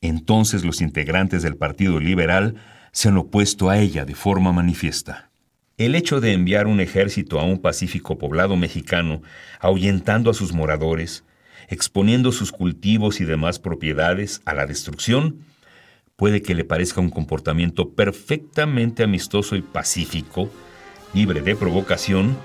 entonces 0.00 0.64
los 0.64 0.80
integrantes 0.80 1.42
del 1.42 1.56
Partido 1.56 1.98
Liberal 1.98 2.54
se 2.92 3.08
han 3.08 3.16
opuesto 3.16 3.68
a 3.68 3.78
ella 3.78 4.04
de 4.04 4.14
forma 4.14 4.52
manifiesta. 4.52 5.28
El 5.76 5.96
hecho 5.96 6.20
de 6.20 6.34
enviar 6.34 6.68
un 6.68 6.78
ejército 6.78 7.40
a 7.40 7.44
un 7.44 7.58
pacífico 7.58 8.16
poblado 8.16 8.56
mexicano, 8.56 9.22
ahuyentando 9.58 10.30
a 10.30 10.34
sus 10.34 10.52
moradores, 10.52 11.24
exponiendo 11.66 12.30
sus 12.30 12.52
cultivos 12.52 13.20
y 13.20 13.24
demás 13.24 13.58
propiedades 13.58 14.40
a 14.44 14.54
la 14.54 14.66
destrucción, 14.66 15.40
puede 16.14 16.42
que 16.42 16.54
le 16.54 16.64
parezca 16.64 17.00
un 17.00 17.10
comportamiento 17.10 17.90
perfectamente 17.90 19.02
amistoso 19.02 19.56
y 19.56 19.62
pacífico, 19.62 20.48
libre 21.14 21.42
de 21.42 21.56
provocación, 21.56 22.36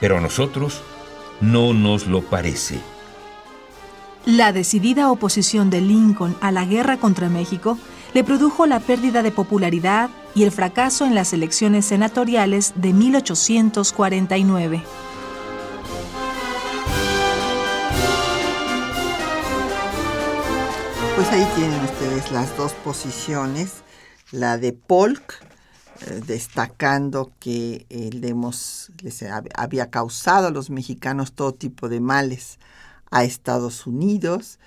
pero 0.00 0.18
a 0.18 0.20
nosotros 0.20 0.82
no 1.40 1.72
nos 1.74 2.06
lo 2.06 2.22
parece. 2.22 2.80
La 4.26 4.52
decidida 4.52 5.10
oposición 5.10 5.68
de 5.68 5.80
Lincoln 5.82 6.36
a 6.40 6.50
la 6.50 6.64
guerra 6.64 6.96
contra 6.96 7.28
México 7.28 7.78
le 8.14 8.24
produjo 8.24 8.66
la 8.66 8.80
pérdida 8.80 9.22
de 9.22 9.30
popularidad 9.30 10.08
y 10.34 10.44
el 10.44 10.52
fracaso 10.52 11.04
en 11.04 11.14
las 11.14 11.32
elecciones 11.32 11.84
senatoriales 11.84 12.72
de 12.76 12.92
1849. 12.92 14.82
Pues 21.16 21.28
ahí 21.28 21.46
tienen 21.56 21.84
ustedes 21.84 22.32
las 22.32 22.56
dos 22.56 22.72
posiciones, 22.72 23.82
la 24.32 24.58
de 24.58 24.72
Polk 24.72 25.44
eh, 26.00 26.20
destacando 26.26 27.30
que 27.38 27.86
les 29.00 29.24
había 29.54 29.90
causado 29.90 30.48
a 30.48 30.50
los 30.50 30.68
mexicanos 30.68 31.32
todo 31.32 31.52
tipo 31.52 31.88
de 31.88 32.00
males 32.00 32.58
a 33.10 33.22
Estados 33.22 33.86
Unidos, 33.86 34.58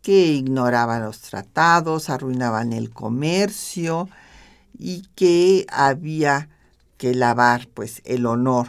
que 0.00 0.26
ignoraban 0.26 1.02
los 1.02 1.20
tratados, 1.20 2.08
arruinaban 2.08 2.72
el 2.72 2.90
comercio 2.90 4.08
y 4.78 5.08
que 5.16 5.66
había 5.70 6.48
que 6.98 7.14
lavar 7.14 7.66
pues 7.74 8.00
el 8.04 8.24
honor 8.24 8.68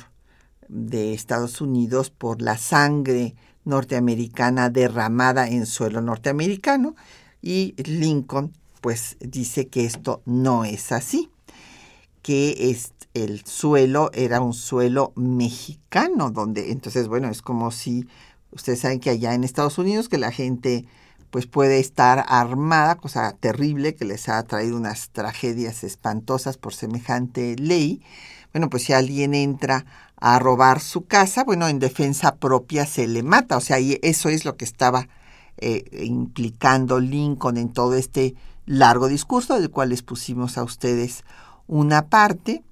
de 0.67 1.13
Estados 1.13 1.61
Unidos 1.61 2.09
por 2.09 2.41
la 2.41 2.57
sangre 2.57 3.35
norteamericana 3.63 4.71
derramada 4.71 5.47
en 5.47 5.67
suelo 5.67 6.01
norteamericano. 6.01 6.95
Y 7.43 7.75
Lincoln 7.83 8.53
pues 8.81 9.17
dice 9.19 9.67
que 9.67 9.85
esto 9.85 10.23
no 10.25 10.65
es 10.65 10.91
así 10.91 11.29
que 12.27 12.71
es, 12.71 12.91
el 13.13 13.45
suelo 13.45 14.11
era 14.13 14.41
un 14.41 14.53
suelo 14.53 15.13
mexicano, 15.15 16.29
donde 16.29 16.73
entonces, 16.73 17.07
bueno, 17.07 17.29
es 17.29 17.41
como 17.41 17.71
si 17.71 18.05
ustedes 18.51 18.81
saben 18.81 18.99
que 18.99 19.11
allá 19.11 19.33
en 19.33 19.45
Estados 19.45 19.77
Unidos 19.77 20.09
que 20.09 20.17
la 20.17 20.33
gente 20.33 20.83
pues 21.31 21.47
puede 21.47 21.79
estar 21.79 22.25
armada, 22.27 22.95
cosa 22.95 23.31
terrible 23.39 23.95
que 23.95 24.03
les 24.03 24.27
ha 24.27 24.43
traído 24.43 24.75
unas 24.75 25.09
tragedias 25.11 25.85
espantosas 25.85 26.57
por 26.57 26.73
semejante 26.73 27.55
ley. 27.55 28.01
Bueno, 28.51 28.69
pues 28.69 28.83
si 28.83 28.91
alguien 28.91 29.33
entra 29.33 29.85
a 30.17 30.37
robar 30.37 30.81
su 30.81 31.05
casa, 31.05 31.45
bueno, 31.45 31.69
en 31.69 31.79
defensa 31.79 32.35
propia 32.35 32.85
se 32.85 33.07
le 33.07 33.23
mata. 33.23 33.55
O 33.55 33.61
sea, 33.61 33.79
y 33.79 33.99
eso 34.01 34.27
es 34.27 34.43
lo 34.43 34.57
que 34.57 34.65
estaba 34.65 35.07
eh, 35.59 35.85
implicando 36.03 36.99
Lincoln 36.99 37.55
en 37.55 37.71
todo 37.71 37.95
este 37.95 38.35
largo 38.65 39.07
discurso 39.07 39.57
del 39.57 39.71
cual 39.71 39.89
les 39.89 40.03
pusimos 40.03 40.57
a 40.57 40.63
ustedes 40.63 41.23
una 41.67 42.07
parte, 42.07 42.63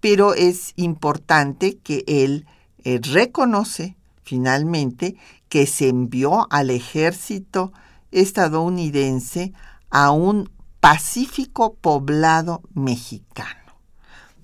pero 0.00 0.34
es 0.34 0.72
importante 0.76 1.78
que 1.78 2.04
él 2.06 2.46
eh, 2.84 3.00
reconoce 3.02 3.96
finalmente 4.22 5.16
que 5.48 5.66
se 5.66 5.88
envió 5.88 6.46
al 6.50 6.70
ejército 6.70 7.72
estadounidense 8.10 9.52
a 9.90 10.10
un 10.10 10.50
pacífico 10.80 11.74
poblado 11.74 12.62
mexicano 12.74 13.80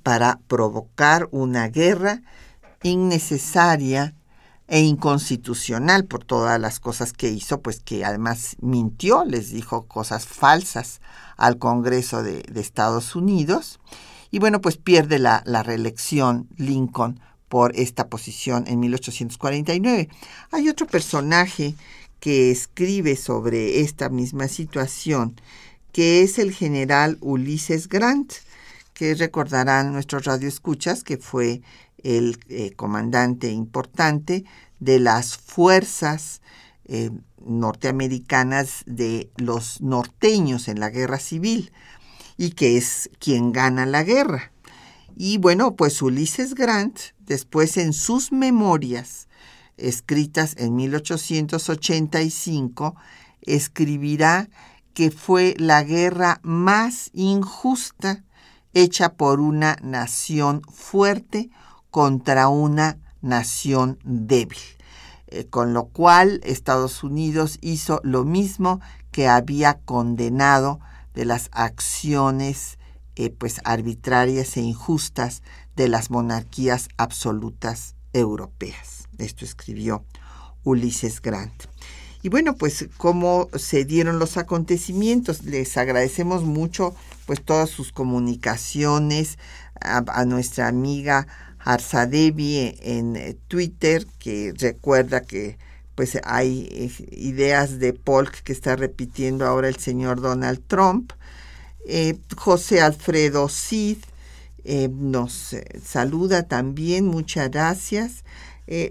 para 0.03 0.41
provocar 0.49 1.29
una 1.31 1.69
guerra 1.69 2.23
innecesaria 2.83 4.15
e 4.73 4.81
inconstitucional 4.81 6.07
por 6.07 6.25
todas 6.25 6.59
las 6.59 6.81
cosas 6.81 7.13
que 7.13 7.29
hizo, 7.29 7.61
pues 7.61 7.81
que 7.81 8.07
además 8.07 8.57
mintió, 8.63 9.23
les 9.27 9.51
dijo 9.51 9.87
cosas 9.87 10.25
falsas 10.27 11.03
al 11.37 11.59
Congreso 11.59 12.23
de, 12.23 12.43
Estados 12.55 13.15
Unidos. 13.15 13.81
Y 14.31 14.39
bueno, 14.39 14.63
pues 14.63 14.79
pierde 14.79 15.19
la, 15.19 15.43
la 15.45 15.63
reelección 15.63 16.49
Lincoln 16.57 17.21
por 17.51 17.77
esta 17.77 18.09
posición 18.09 18.65
en 18.67 18.81
1849. 18.81 20.09
Hay 20.53 20.69
otro 20.71 20.87
personaje 20.87 21.75
que 22.19 22.51
escribe 22.51 23.17
sobre 23.17 23.81
esta 23.81 24.09
misma 24.09 24.49
situación, 24.49 25.39
que 25.93 26.23
es 26.23 26.39
el 26.39 26.51
general 26.51 27.19
Ulises 27.21 27.91
Grant, 27.91 28.33
que 28.95 29.15
recordarán 29.17 29.93
nuestros 29.93 30.25
radioescuchas 30.25 31.05
que 31.05 31.19
fue 31.19 31.61
el 32.03 32.39
eh, 32.49 32.73
comandante 32.73 33.51
importante 33.51 34.45
de 34.81 34.99
las 34.99 35.37
fuerzas 35.37 36.43
eh, 36.85 37.11
norteamericanas 37.45 38.83
de 38.87 39.31
los 39.37 39.81
norteños 39.81 40.69
en 40.69 40.81
la 40.81 40.91
guerra 40.91 41.19
civil 41.19 41.73
y 42.37 42.51
que 42.51 42.77
es 42.77 43.11
quien 43.19 43.53
gana 43.53 43.87
la 43.87 44.03
guerra. 44.03 44.53
Y 45.17 45.39
bueno, 45.39 45.77
pues 45.77 46.03
Ulises 46.03 46.55
Grant, 46.55 46.99
después 47.21 47.77
en 47.77 47.93
sus 47.93 48.33
memorias, 48.33 49.29
escritas 49.77 50.57
en 50.59 50.75
1885, 50.77 52.97
escribirá 53.43 54.49
que 54.95 55.11
fue 55.11 55.55
la 55.59 55.83
guerra 55.83 56.41
más 56.43 57.11
injusta 57.13 58.25
hecha 58.75 59.15
por 59.15 59.41
una 59.41 59.77
nación 59.83 60.63
fuerte 60.63 61.51
contra 61.93 62.49
una 62.49 62.99
nación 63.21 63.99
débil. 64.03 64.59
Eh, 65.29 65.47
con 65.47 65.73
lo 65.73 65.85
cual 65.85 66.41
Estados 66.43 67.05
Unidos 67.05 67.59
hizo 67.61 68.01
lo 68.03 68.25
mismo 68.25 68.81
que 69.13 69.29
había 69.29 69.75
condenado 69.75 70.81
de 71.15 71.27
las 71.27 71.49
acciones 71.53 72.79
eh, 73.15 73.29
pues 73.31 73.61
arbitrarias 73.65 74.57
e 74.57 74.63
injustas 74.63 75.43
de 75.77 75.89
las 75.89 76.11
monarquías 76.11 76.89
absolutas 76.97 77.95
europeas. 78.15 79.09
Esto 79.19 79.45
escribió 79.45 80.03
Ulises 80.65 81.21
Grant. 81.21 81.65
Y 82.23 82.31
bueno, 82.31 82.57
pues 82.57 82.89
cómo 82.97 83.49
se 83.55 83.85
dieron 83.85 84.19
los 84.19 84.39
acontecimientos. 84.39 85.43
Les 85.45 85.77
agradecemos 85.77 86.45
mucho 86.45 86.95
pues 87.27 87.43
todas 87.43 87.69
sus 87.69 87.93
comunicaciones 87.93 89.39
a 89.81 90.25
nuestra 90.25 90.69
amiga 90.69 91.27
Arzadevi 91.65 92.77
en 92.81 93.17
eh, 93.17 93.37
Twitter, 93.49 94.07
que 94.19 94.53
recuerda 94.59 95.23
que 95.23 95.59
pues 95.95 96.19
hay 96.25 96.69
eh, 96.71 96.91
ideas 97.13 97.79
de 97.79 97.93
Polk 97.93 98.43
que 98.43 98.53
está 98.53 98.77
repitiendo 98.77 99.47
ahora 99.47 99.69
el 99.69 99.77
señor 99.77 100.21
Donald 100.21 100.63
Trump. 100.67 101.13
Eh, 101.87 102.19
José 102.37 102.81
Alfredo 102.81 103.49
Cid 103.49 103.99
nos 104.65 105.57
saluda 105.85 106.45
también, 106.45 107.05
muchas 107.07 107.51
gracias. 107.51 108.23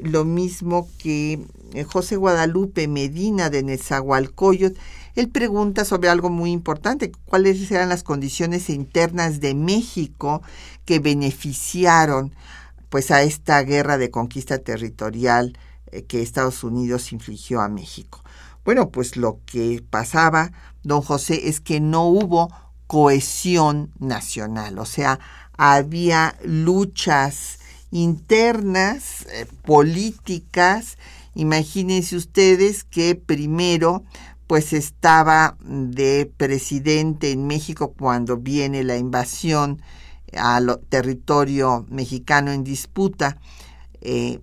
lo 0.03 0.25
mismo 0.25 0.89
que 0.97 1.39
José 1.87 2.17
Guadalupe 2.17 2.89
Medina 2.89 3.49
de 3.49 3.63
Nezahualcóyotl. 3.63 4.77
Él 5.15 5.29
pregunta 5.29 5.85
sobre 5.85 6.09
algo 6.09 6.29
muy 6.29 6.51
importante, 6.51 7.13
cuáles 7.23 7.71
eran 7.71 7.87
las 7.87 8.03
condiciones 8.03 8.69
internas 8.69 9.39
de 9.39 9.55
México 9.55 10.41
que 10.83 10.99
beneficiaron 10.99 12.33
pues 12.91 13.09
a 13.09 13.23
esta 13.23 13.63
guerra 13.63 13.97
de 13.97 14.11
conquista 14.11 14.59
territorial 14.59 15.57
eh, 15.87 16.03
que 16.03 16.21
Estados 16.21 16.61
Unidos 16.63 17.13
infligió 17.13 17.61
a 17.61 17.69
México. 17.69 18.21
Bueno, 18.65 18.89
pues 18.89 19.15
lo 19.15 19.39
que 19.45 19.81
pasaba, 19.89 20.51
don 20.83 21.01
José, 21.01 21.47
es 21.47 21.61
que 21.61 21.79
no 21.79 22.05
hubo 22.05 22.53
cohesión 22.87 23.91
nacional, 23.97 24.77
o 24.77 24.85
sea, 24.85 25.19
había 25.57 26.35
luchas 26.43 27.59
internas, 27.91 29.25
eh, 29.31 29.45
políticas. 29.63 30.97
Imagínense 31.33 32.17
ustedes 32.17 32.83
que 32.83 33.15
primero 33.15 34.03
pues 34.47 34.73
estaba 34.73 35.55
de 35.61 36.29
presidente 36.35 37.31
en 37.31 37.47
México 37.47 37.93
cuando 37.97 38.35
viene 38.35 38.83
la 38.83 38.97
invasión 38.97 39.81
al 40.37 40.79
territorio 40.89 41.85
mexicano 41.89 42.51
en 42.51 42.63
disputa. 42.63 43.37
Eh, 44.01 44.39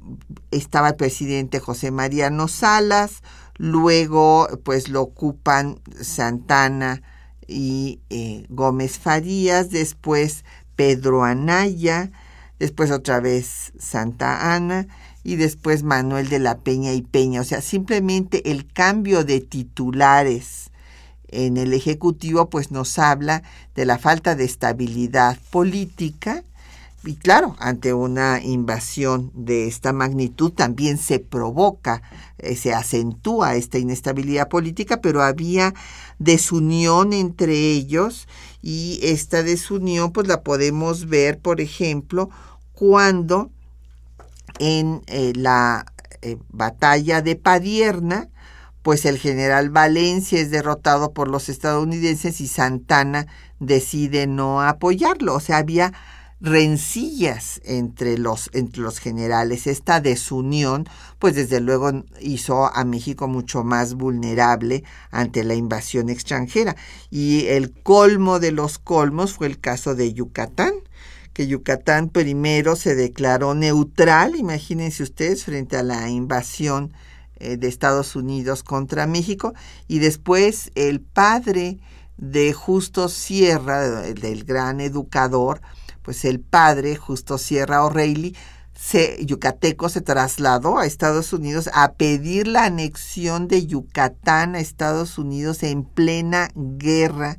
estaba 0.50 0.90
el 0.90 0.96
presidente 0.96 1.58
José 1.58 1.90
Mariano 1.90 2.48
Salas, 2.48 3.22
luego 3.56 4.48
pues 4.62 4.88
lo 4.88 5.02
ocupan 5.02 5.80
Santana 6.00 7.02
y 7.48 8.00
eh, 8.10 8.46
Gómez 8.48 8.98
Farías, 8.98 9.70
después 9.70 10.44
Pedro 10.76 11.24
Anaya, 11.24 12.12
después 12.60 12.90
otra 12.92 13.18
vez 13.20 13.72
Santa 13.78 14.54
Ana 14.54 14.86
y 15.24 15.36
después 15.36 15.82
Manuel 15.82 16.28
de 16.28 16.38
la 16.38 16.58
Peña 16.58 16.92
y 16.92 17.02
Peña. 17.02 17.40
O 17.40 17.44
sea, 17.44 17.60
simplemente 17.60 18.50
el 18.50 18.70
cambio 18.72 19.24
de 19.24 19.40
titulares 19.40 20.67
en 21.28 21.56
el 21.56 21.72
Ejecutivo 21.72 22.48
pues 22.50 22.70
nos 22.70 22.98
habla 22.98 23.42
de 23.74 23.84
la 23.86 23.98
falta 23.98 24.34
de 24.34 24.44
estabilidad 24.44 25.38
política. 25.50 26.42
Y 27.04 27.14
claro, 27.14 27.54
ante 27.60 27.94
una 27.94 28.42
invasión 28.42 29.30
de 29.34 29.68
esta 29.68 29.92
magnitud 29.92 30.52
también 30.52 30.98
se 30.98 31.20
provoca, 31.20 32.02
eh, 32.38 32.56
se 32.56 32.74
acentúa 32.74 33.54
esta 33.54 33.78
inestabilidad 33.78 34.48
política, 34.48 35.00
pero 35.00 35.22
había 35.22 35.74
desunión 36.18 37.12
entre 37.12 37.54
ellos 37.54 38.26
y 38.62 38.98
esta 39.02 39.42
desunión 39.42 40.12
pues 40.12 40.26
la 40.26 40.42
podemos 40.42 41.06
ver, 41.06 41.38
por 41.38 41.60
ejemplo, 41.60 42.30
cuando 42.72 43.50
en 44.58 45.02
eh, 45.06 45.32
la 45.36 45.86
eh, 46.20 46.36
batalla 46.48 47.22
de 47.22 47.36
Padierna, 47.36 48.28
pues 48.82 49.04
el 49.04 49.18
general 49.18 49.70
Valencia 49.70 50.40
es 50.40 50.50
derrotado 50.50 51.12
por 51.12 51.28
los 51.28 51.48
estadounidenses 51.48 52.40
y 52.40 52.48
Santana 52.48 53.26
decide 53.60 54.26
no 54.26 54.62
apoyarlo. 54.62 55.34
O 55.34 55.40
sea, 55.40 55.58
había 55.58 55.92
rencillas 56.40 57.60
entre 57.64 58.16
los, 58.18 58.50
entre 58.52 58.82
los 58.82 58.98
generales. 58.98 59.66
Esta 59.66 60.00
desunión, 60.00 60.88
pues 61.18 61.34
desde 61.34 61.60
luego 61.60 62.04
hizo 62.20 62.72
a 62.72 62.84
México 62.84 63.26
mucho 63.26 63.64
más 63.64 63.94
vulnerable 63.94 64.84
ante 65.10 65.44
la 65.44 65.54
invasión 65.54 66.08
extranjera. 66.08 66.76
Y 67.10 67.46
el 67.46 67.72
colmo 67.72 68.38
de 68.38 68.52
los 68.52 68.78
colmos 68.78 69.34
fue 69.34 69.48
el 69.48 69.58
caso 69.58 69.94
de 69.94 70.12
Yucatán 70.12 70.72
que 71.38 71.46
Yucatán 71.46 72.08
primero 72.08 72.74
se 72.74 72.96
declaró 72.96 73.54
neutral, 73.54 74.34
imagínense 74.34 75.04
ustedes, 75.04 75.44
frente 75.44 75.76
a 75.76 75.84
la 75.84 76.10
invasión 76.10 76.92
eh, 77.40 77.56
de 77.56 77.68
Estados 77.68 78.16
Unidos 78.16 78.62
contra 78.62 79.06
México 79.06 79.54
y 79.86 79.98
después 79.98 80.70
el 80.74 81.00
padre 81.00 81.78
de 82.16 82.52
Justo 82.52 83.08
Sierra, 83.08 84.02
del 84.02 84.44
gran 84.44 84.80
educador, 84.80 85.60
pues 86.02 86.24
el 86.24 86.40
padre 86.40 86.96
Justo 86.96 87.38
Sierra 87.38 87.84
O'Reilly, 87.84 88.36
se, 88.78 89.24
yucateco 89.24 89.88
se 89.88 90.00
trasladó 90.00 90.78
a 90.78 90.86
Estados 90.86 91.32
Unidos 91.32 91.68
a 91.74 91.94
pedir 91.94 92.46
la 92.46 92.64
anexión 92.64 93.48
de 93.48 93.66
Yucatán 93.66 94.54
a 94.54 94.60
Estados 94.60 95.18
Unidos 95.18 95.64
en 95.64 95.84
plena 95.84 96.50
guerra 96.54 97.38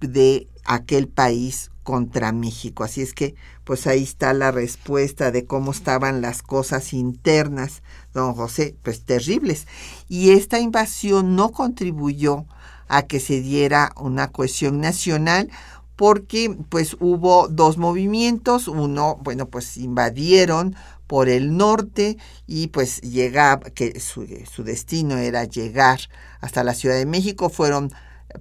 de 0.00 0.48
aquel 0.64 1.08
país 1.08 1.70
contra 1.82 2.32
México. 2.32 2.84
Así 2.84 3.00
es 3.00 3.14
que, 3.14 3.34
pues 3.64 3.86
ahí 3.86 4.02
está 4.02 4.32
la 4.32 4.50
respuesta 4.50 5.30
de 5.30 5.44
cómo 5.44 5.72
estaban 5.72 6.20
las 6.20 6.42
cosas 6.42 6.92
internas, 6.92 7.82
don 8.14 8.34
José, 8.34 8.76
pues 8.82 9.04
terribles. 9.04 9.66
Y 10.08 10.30
esta 10.30 10.58
invasión 10.58 11.36
no 11.36 11.50
contribuyó 11.50 12.46
a 12.88 13.02
que 13.02 13.20
se 13.20 13.40
diera 13.40 13.92
una 13.96 14.28
cohesión 14.28 14.80
nacional 14.80 15.48
porque 15.96 16.56
pues 16.70 16.96
hubo 16.98 17.46
dos 17.48 17.76
movimientos, 17.76 18.68
uno, 18.68 19.18
bueno, 19.22 19.46
pues 19.48 19.76
invadieron 19.76 20.74
por 21.06 21.28
el 21.28 21.56
norte 21.56 22.16
y 22.46 22.68
pues 22.68 23.00
llegaba, 23.02 23.68
que 23.70 24.00
su, 24.00 24.26
su 24.50 24.64
destino 24.64 25.18
era 25.18 25.44
llegar 25.44 26.00
hasta 26.40 26.64
la 26.64 26.72
Ciudad 26.74 26.96
de 26.96 27.04
México, 27.04 27.50
fueron 27.50 27.92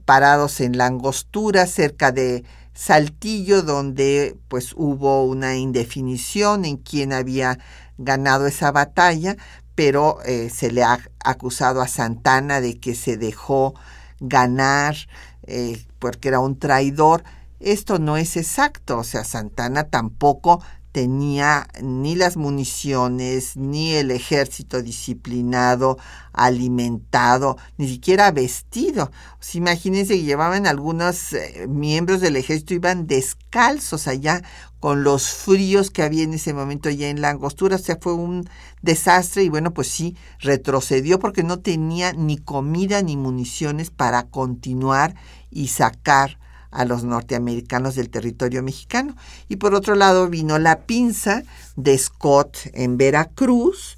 parados 0.05 0.61
en 0.61 0.77
la 0.77 0.85
angostura 0.85 1.65
cerca 1.65 2.11
de 2.11 2.43
Saltillo, 2.73 3.61
donde 3.61 4.37
pues 4.47 4.73
hubo 4.75 5.25
una 5.25 5.57
indefinición 5.57 6.63
en 6.63 6.77
quién 6.77 7.11
había 7.11 7.59
ganado 7.99 8.47
esa 8.47 8.71
batalla, 8.71 9.35
pero 9.75 10.17
eh, 10.25 10.49
se 10.49 10.71
le 10.71 10.83
ha 10.83 10.99
acusado 11.23 11.81
a 11.81 11.87
Santana 11.87 12.61
de 12.61 12.79
que 12.79 12.95
se 12.95 13.17
dejó 13.17 13.75
ganar 14.19 14.95
eh, 15.43 15.85
porque 15.99 16.29
era 16.29 16.39
un 16.39 16.57
traidor. 16.57 17.23
Esto 17.59 17.99
no 17.99 18.17
es 18.17 18.37
exacto, 18.37 18.97
o 18.97 19.03
sea, 19.03 19.23
Santana 19.23 19.83
tampoco 19.83 20.63
tenía 20.91 21.67
ni 21.81 22.15
las 22.15 22.35
municiones, 22.35 23.55
ni 23.55 23.93
el 23.93 24.11
ejército 24.11 24.81
disciplinado, 24.81 25.97
alimentado, 26.33 27.57
ni 27.77 27.87
siquiera 27.87 28.31
vestido. 28.31 29.11
imagínense 29.53 30.15
que 30.15 30.23
llevaban 30.23 30.65
algunos 30.65 31.33
eh, 31.33 31.67
miembros 31.67 32.21
del 32.21 32.35
ejército, 32.35 32.73
iban 32.73 33.07
descalzos 33.07 34.07
allá 34.07 34.41
con 34.79 35.03
los 35.03 35.29
fríos 35.29 35.91
que 35.91 36.03
había 36.03 36.23
en 36.23 36.33
ese 36.33 36.53
momento 36.53 36.89
ya 36.89 37.09
en 37.09 37.21
la 37.21 37.29
angostura. 37.29 37.75
O 37.75 37.79
sea, 37.79 37.97
fue 38.01 38.13
un 38.13 38.49
desastre 38.81 39.43
y 39.43 39.49
bueno, 39.49 39.73
pues 39.73 39.89
sí, 39.89 40.15
retrocedió 40.39 41.19
porque 41.19 41.43
no 41.43 41.59
tenía 41.59 42.13
ni 42.13 42.37
comida 42.37 43.01
ni 43.01 43.17
municiones 43.17 43.91
para 43.91 44.23
continuar 44.23 45.15
y 45.51 45.67
sacar 45.67 46.39
a 46.71 46.85
los 46.85 47.03
norteamericanos 47.03 47.95
del 47.95 48.09
territorio 48.09 48.63
mexicano. 48.63 49.15
Y 49.47 49.57
por 49.57 49.73
otro 49.73 49.95
lado 49.95 50.29
vino 50.29 50.59
la 50.59 50.81
pinza 50.81 51.43
de 51.75 51.97
Scott 51.97 52.57
en 52.73 52.97
Veracruz 52.97 53.97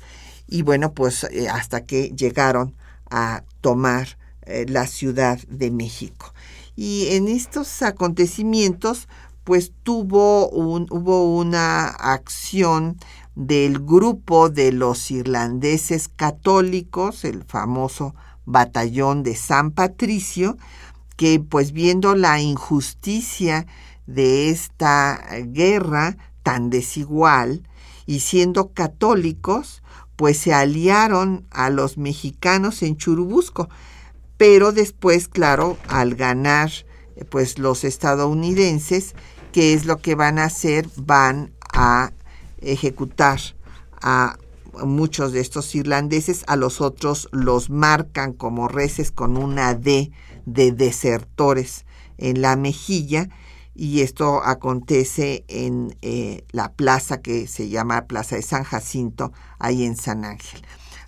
y 0.52 0.64
bueno, 0.64 0.94
pues 0.94 1.24
eh, 1.24 1.48
hasta 1.50 1.86
que 1.86 2.10
llegaron 2.10 2.76
a 3.10 3.44
tomar 3.62 4.18
eh, 4.44 4.66
la 4.68 4.86
Ciudad 4.86 5.40
de 5.48 5.72
México. 5.72 6.34
Y 6.76 7.08
en 7.12 7.30
estos 7.30 7.82
acontecimientos, 7.82 9.08
pues 9.46 9.72
tuvo 9.84 10.50
un, 10.50 10.88
hubo 10.90 11.38
una 11.38 11.88
acción 11.88 12.98
del 13.36 13.80
grupo 13.80 14.50
de 14.50 14.74
los 14.74 15.10
irlandeses 15.10 16.10
católicos, 16.10 17.24
el 17.24 17.44
famoso 17.46 18.14
batallón 18.46 19.24
de 19.24 19.36
San 19.36 19.72
Patricio, 19.72 20.58
que 21.22 21.40
pues 21.40 21.72
viendo 21.72 22.16
la 22.16 22.42
injusticia 22.42 23.68
de 24.08 24.50
esta 24.50 25.24
guerra 25.50 26.18
tan 26.42 26.72
desigual 26.72 27.62
y 28.08 28.22
siendo 28.22 28.74
católicos, 28.74 29.84
pues 30.16 30.40
se 30.40 30.52
aliaron 30.52 31.46
a 31.52 31.70
los 31.70 32.00
mexicanos 32.00 32.82
en 32.82 32.98
Churubusco. 32.98 33.70
Pero 34.38 34.72
después, 34.72 35.28
claro, 35.28 35.78
al 35.90 36.16
ganar 36.16 36.72
pues 37.30 37.60
los 37.60 37.84
estadounidenses, 37.84 39.14
¿qué 39.52 39.76
es 39.76 39.86
lo 39.86 39.98
que 39.98 40.16
van 40.16 40.40
a 40.40 40.46
hacer? 40.46 40.90
Van 40.96 41.54
a 41.72 42.14
ejecutar 42.62 43.40
a 44.02 44.40
muchos 44.84 45.34
de 45.34 45.42
estos 45.42 45.76
irlandeses, 45.76 46.44
a 46.48 46.56
los 46.56 46.82
otros 46.82 47.30
los 47.32 47.70
marcan 47.70 48.34
como 48.34 48.68
reces 48.68 49.12
con 49.12 49.38
una 49.38 49.76
D 49.76 50.12
de 50.46 50.72
desertores 50.72 51.86
en 52.18 52.42
la 52.42 52.56
mejilla 52.56 53.30
y 53.74 54.02
esto 54.02 54.44
acontece 54.44 55.46
en 55.48 55.96
eh, 56.02 56.44
la 56.52 56.74
plaza 56.74 57.22
que 57.22 57.48
se 57.48 57.70
llama 57.70 58.06
Plaza 58.06 58.36
de 58.36 58.42
San 58.42 58.64
Jacinto, 58.64 59.32
ahí 59.60 59.86
en 59.86 59.96
San 59.96 60.26
Ángel. 60.26 60.62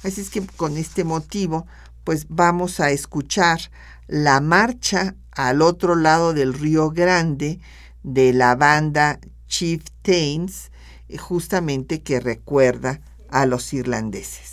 Así 0.04 0.22
es 0.22 0.30
que 0.30 0.42
con 0.42 0.78
este 0.78 1.04
motivo, 1.04 1.66
pues 2.04 2.28
vamos 2.30 2.80
a 2.80 2.92
escuchar 2.92 3.60
la 4.08 4.42
marcha 4.42 5.16
al 5.32 5.62
otro 5.62 5.96
lado 5.96 6.34
del 6.34 6.54
Río 6.54 6.90
Grande 6.90 7.60
de 8.04 8.34
la 8.34 8.56
banda 8.56 9.20
Chieftains, 9.48 10.72
justamente 11.20 12.02
que 12.02 12.20
recuerda 12.20 13.02
a 13.30 13.46
los 13.46 13.74
irlandeses. 13.74 14.53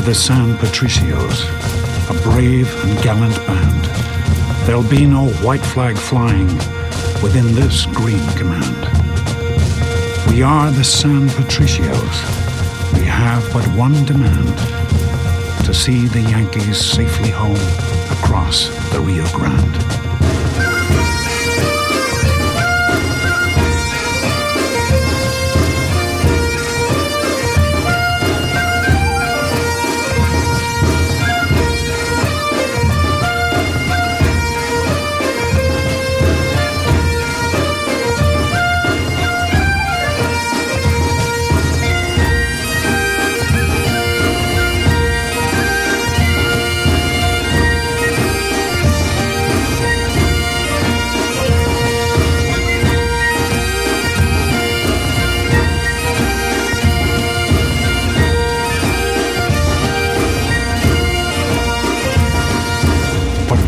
Are 0.00 0.06
the 0.06 0.14
San 0.14 0.56
Patricios, 0.56 1.44
a 2.08 2.22
brave 2.22 2.72
and 2.84 3.02
gallant 3.02 3.36
band. 3.46 3.84
There'll 4.66 4.82
be 4.82 5.04
no 5.04 5.28
white 5.44 5.60
flag 5.60 5.98
flying 5.98 6.46
within 7.22 7.54
this 7.54 7.84
green 7.86 8.26
command. 8.30 8.80
We 10.30 10.42
are 10.42 10.70
the 10.70 10.84
San 10.84 11.28
Patricios. 11.28 12.16
We 12.98 13.04
have 13.04 13.46
but 13.52 13.66
one 13.76 14.04
demand 14.06 14.56
to 15.66 15.74
see 15.74 16.06
the 16.06 16.22
Yankees 16.22 16.78
safely 16.78 17.30
home 17.30 17.60
across 18.18 18.68
the 18.92 19.00
Rio 19.00 19.26
Grande. 19.34 20.09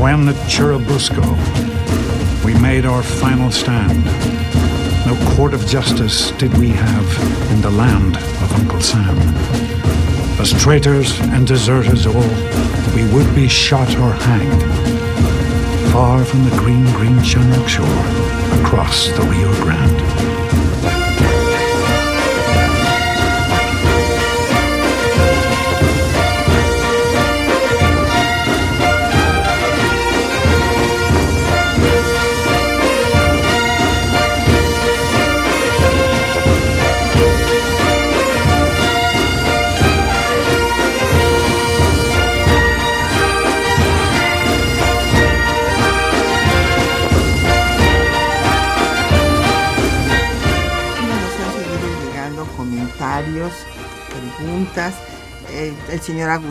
When 0.03 0.28
at 0.28 0.34
Churubusco 0.50 1.24
we 2.44 2.55
made 2.61 2.84
our 2.84 3.05
final 3.05 3.53
stand, 3.53 4.05
no 5.07 5.14
court 5.36 5.55
of 5.55 5.64
justice 5.64 6.32
did 6.32 6.53
we 6.59 6.70
have 6.70 7.53
in 7.53 7.61
the 7.61 7.70
land 7.70 8.16
of 8.16 8.53
Uncle 8.55 8.80
Sam. 8.80 9.16
As 10.40 10.53
traitors 10.61 11.20
and 11.20 11.46
deserters 11.46 12.05
all, 12.05 12.34
we 12.96 13.05
would 13.14 13.32
be 13.36 13.46
shot 13.46 13.96
or 13.98 14.12
hanged, 14.12 14.62
far 15.92 16.24
from 16.24 16.42
the 16.50 16.57
green, 16.57 16.84
green 16.94 17.22
Shamrock 17.22 17.68
shore, 17.68 17.86
across 18.61 19.07
the 19.07 19.22
Rio 19.22 19.55
Grande. 19.62 20.11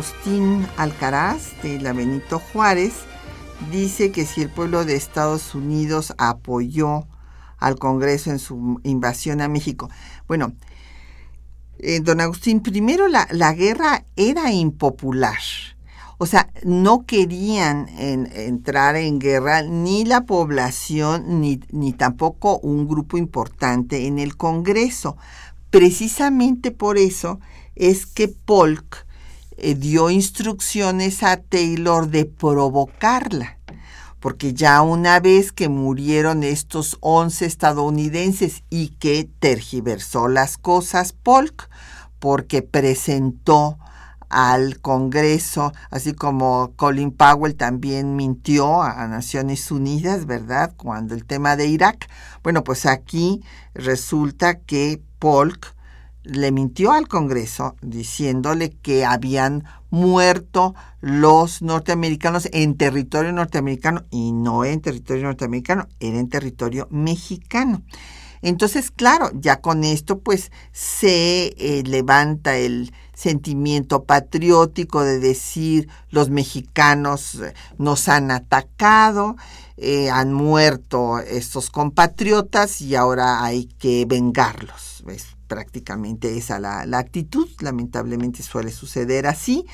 Agustín 0.01 0.65
Alcaraz 0.77 1.61
de 1.61 1.79
la 1.79 1.93
Benito 1.93 2.39
Juárez 2.39 2.91
dice 3.71 4.11
que 4.11 4.25
si 4.25 4.41
el 4.41 4.49
pueblo 4.49 4.83
de 4.83 4.95
Estados 4.95 5.53
Unidos 5.53 6.15
apoyó 6.17 7.05
al 7.59 7.77
Congreso 7.77 8.31
en 8.31 8.39
su 8.39 8.81
invasión 8.81 9.41
a 9.41 9.47
México. 9.47 9.91
Bueno, 10.27 10.53
eh, 11.77 11.99
don 11.99 12.19
Agustín, 12.19 12.61
primero 12.61 13.07
la, 13.09 13.27
la 13.29 13.53
guerra 13.53 14.03
era 14.15 14.51
impopular. 14.51 15.37
O 16.17 16.25
sea, 16.25 16.49
no 16.63 17.05
querían 17.05 17.87
entrar 17.99 18.95
en 18.95 19.19
guerra 19.19 19.61
ni 19.61 20.03
la 20.03 20.21
población 20.21 21.41
ni, 21.41 21.59
ni 21.69 21.93
tampoco 21.93 22.57
un 22.57 22.87
grupo 22.87 23.19
importante 23.19 24.07
en 24.07 24.17
el 24.17 24.35
Congreso. 24.35 25.15
Precisamente 25.69 26.71
por 26.71 26.97
eso 26.97 27.39
es 27.75 28.07
que 28.07 28.29
Polk 28.29 29.05
eh, 29.61 29.75
dio 29.75 30.09
instrucciones 30.09 31.23
a 31.23 31.37
Taylor 31.37 32.09
de 32.09 32.25
provocarla 32.25 33.57
porque 34.21 34.53
ya 34.53 34.83
una 34.83 35.19
vez 35.19 35.51
que 35.51 35.67
murieron 35.67 36.43
estos 36.43 36.97
11 37.01 37.43
estadounidenses 37.45 38.63
y 38.69 38.89
que 38.89 39.27
tergiversó 39.39 40.27
las 40.27 40.57
cosas 40.57 41.11
Polk, 41.11 41.69
porque 42.19 42.61
presentó 42.61 43.79
al 44.29 44.79
Congreso, 44.79 45.73
así 45.89 46.13
como 46.13 46.71
Colin 46.75 47.11
Powell 47.11 47.55
también 47.55 48.15
mintió 48.15 48.81
a, 48.81 49.07
Naciones 49.07 49.71
Unidas, 49.71 50.27
¿verdad? 50.27 50.73
Cuando 50.77 51.15
el 51.15 51.25
tema 51.25 51.55
de 51.57 51.67
Irak. 51.67 52.07
Bueno, 52.43 52.63
pues 52.63 52.85
aquí 52.85 53.43
resulta 53.73 54.59
que 54.59 55.01
Polk 55.19 55.75
le 56.23 56.51
mintió 56.51 56.91
al 56.91 57.07
Congreso 57.07 57.75
diciéndole 57.81 58.69
que 58.69 59.05
habían 59.05 59.63
muerto 59.89 60.75
los 60.99 61.61
norteamericanos 61.61 62.47
en 62.51 62.77
territorio 62.77 63.31
norteamericano 63.31 64.03
y 64.11 64.31
no 64.31 64.63
en 64.65 64.81
territorio 64.81 65.23
norteamericano, 65.23 65.87
era 65.99 66.19
en 66.19 66.29
territorio 66.29 66.87
mexicano. 66.91 67.83
Entonces, 68.41 68.89
claro, 68.89 69.29
ya 69.33 69.61
con 69.61 69.83
esto 69.83 70.19
pues 70.19 70.51
se 70.71 71.53
eh, 71.57 71.83
levanta 71.85 72.57
el 72.57 72.91
sentimiento 73.13 74.03
patriótico 74.05 75.03
de 75.03 75.19
decir 75.19 75.89
los 76.09 76.31
mexicanos 76.31 77.35
eh, 77.35 77.53
nos 77.77 78.09
han 78.09 78.31
atacado, 78.31 79.35
eh, 79.77 80.09
han 80.09 80.33
muerto 80.33 81.19
estos 81.19 81.69
compatriotas 81.69 82.81
y 82.81 82.95
ahora 82.95 83.43
hay 83.43 83.65
que 83.65 84.05
vengarlos. 84.07 85.03
Es 85.07 85.27
prácticamente 85.51 86.37
esa 86.37 86.59
la, 86.59 86.85
la 86.85 86.99
actitud, 86.99 87.45
lamentablemente 87.59 88.41
suele 88.41 88.71
suceder 88.71 89.27
así. 89.27 89.65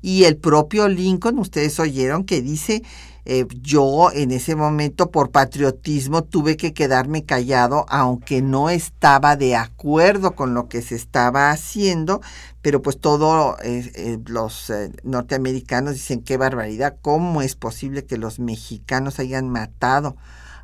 Y 0.00 0.22
el 0.22 0.36
propio 0.36 0.86
Lincoln, 0.86 1.40
ustedes 1.40 1.80
oyeron 1.80 2.22
que 2.22 2.42
dice 2.42 2.84
eh, 3.24 3.44
yo 3.60 4.12
en 4.12 4.30
ese 4.30 4.54
momento 4.54 5.10
por 5.10 5.32
patriotismo 5.32 6.22
tuve 6.22 6.56
que 6.56 6.72
quedarme 6.72 7.24
callado, 7.24 7.84
aunque 7.88 8.40
no 8.40 8.70
estaba 8.70 9.34
de 9.34 9.56
acuerdo 9.56 10.36
con 10.36 10.54
lo 10.54 10.68
que 10.68 10.80
se 10.80 10.94
estaba 10.94 11.50
haciendo, 11.50 12.20
pero 12.62 12.82
pues 12.82 13.00
todos 13.00 13.56
eh, 13.64 13.90
eh, 13.96 14.18
los 14.26 14.72
norteamericanos 15.02 15.94
dicen 15.94 16.22
qué 16.22 16.36
barbaridad, 16.36 16.98
¿cómo 17.02 17.42
es 17.42 17.56
posible 17.56 18.04
que 18.04 18.16
los 18.16 18.38
mexicanos 18.38 19.18
hayan 19.18 19.48
matado 19.48 20.16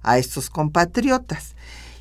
a 0.02 0.18
estos 0.18 0.48
compatriotas? 0.48 1.56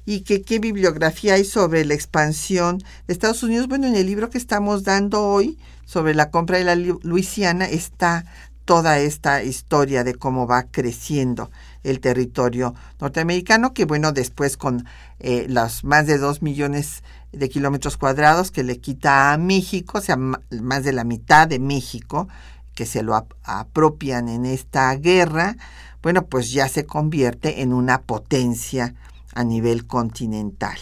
Y 0.05 0.21
que 0.21 0.41
qué 0.41 0.59
bibliografía 0.59 1.35
hay 1.35 1.45
sobre 1.45 1.85
la 1.85 1.93
expansión 1.93 2.79
de 3.07 3.13
Estados 3.13 3.43
Unidos. 3.43 3.67
Bueno, 3.67 3.87
en 3.87 3.95
el 3.95 4.05
libro 4.05 4.29
que 4.29 4.37
estamos 4.37 4.83
dando 4.83 5.23
hoy 5.23 5.57
sobre 5.85 6.15
la 6.15 6.31
compra 6.31 6.57
de 6.57 6.63
la 6.63 6.75
Luisiana 6.75 7.65
está 7.65 8.25
toda 8.65 8.99
esta 8.99 9.43
historia 9.43 10.03
de 10.03 10.15
cómo 10.15 10.47
va 10.47 10.63
creciendo 10.63 11.51
el 11.83 11.99
territorio 11.99 12.75
norteamericano, 12.99 13.73
que 13.73 13.85
bueno, 13.85 14.11
después 14.11 14.55
con 14.55 14.85
eh, 15.19 15.45
los 15.49 15.83
más 15.83 16.07
de 16.07 16.17
dos 16.17 16.41
millones 16.41 17.03
de 17.31 17.49
kilómetros 17.49 17.97
cuadrados 17.97 18.51
que 18.51 18.63
le 18.63 18.79
quita 18.79 19.33
a 19.33 19.37
México, 19.37 19.97
o 19.97 20.01
sea, 20.01 20.15
más 20.17 20.83
de 20.83 20.93
la 20.93 21.03
mitad 21.03 21.47
de 21.47 21.59
México, 21.59 22.27
que 22.75 22.85
se 22.85 23.03
lo 23.03 23.15
apropian 23.43 24.29
en 24.29 24.45
esta 24.45 24.93
guerra, 24.95 25.57
bueno, 26.01 26.25
pues 26.25 26.51
ya 26.51 26.67
se 26.67 26.85
convierte 26.85 27.61
en 27.61 27.73
una 27.73 28.01
potencia 28.01 28.95
a 29.33 29.43
nivel 29.43 29.87
continental. 29.87 30.77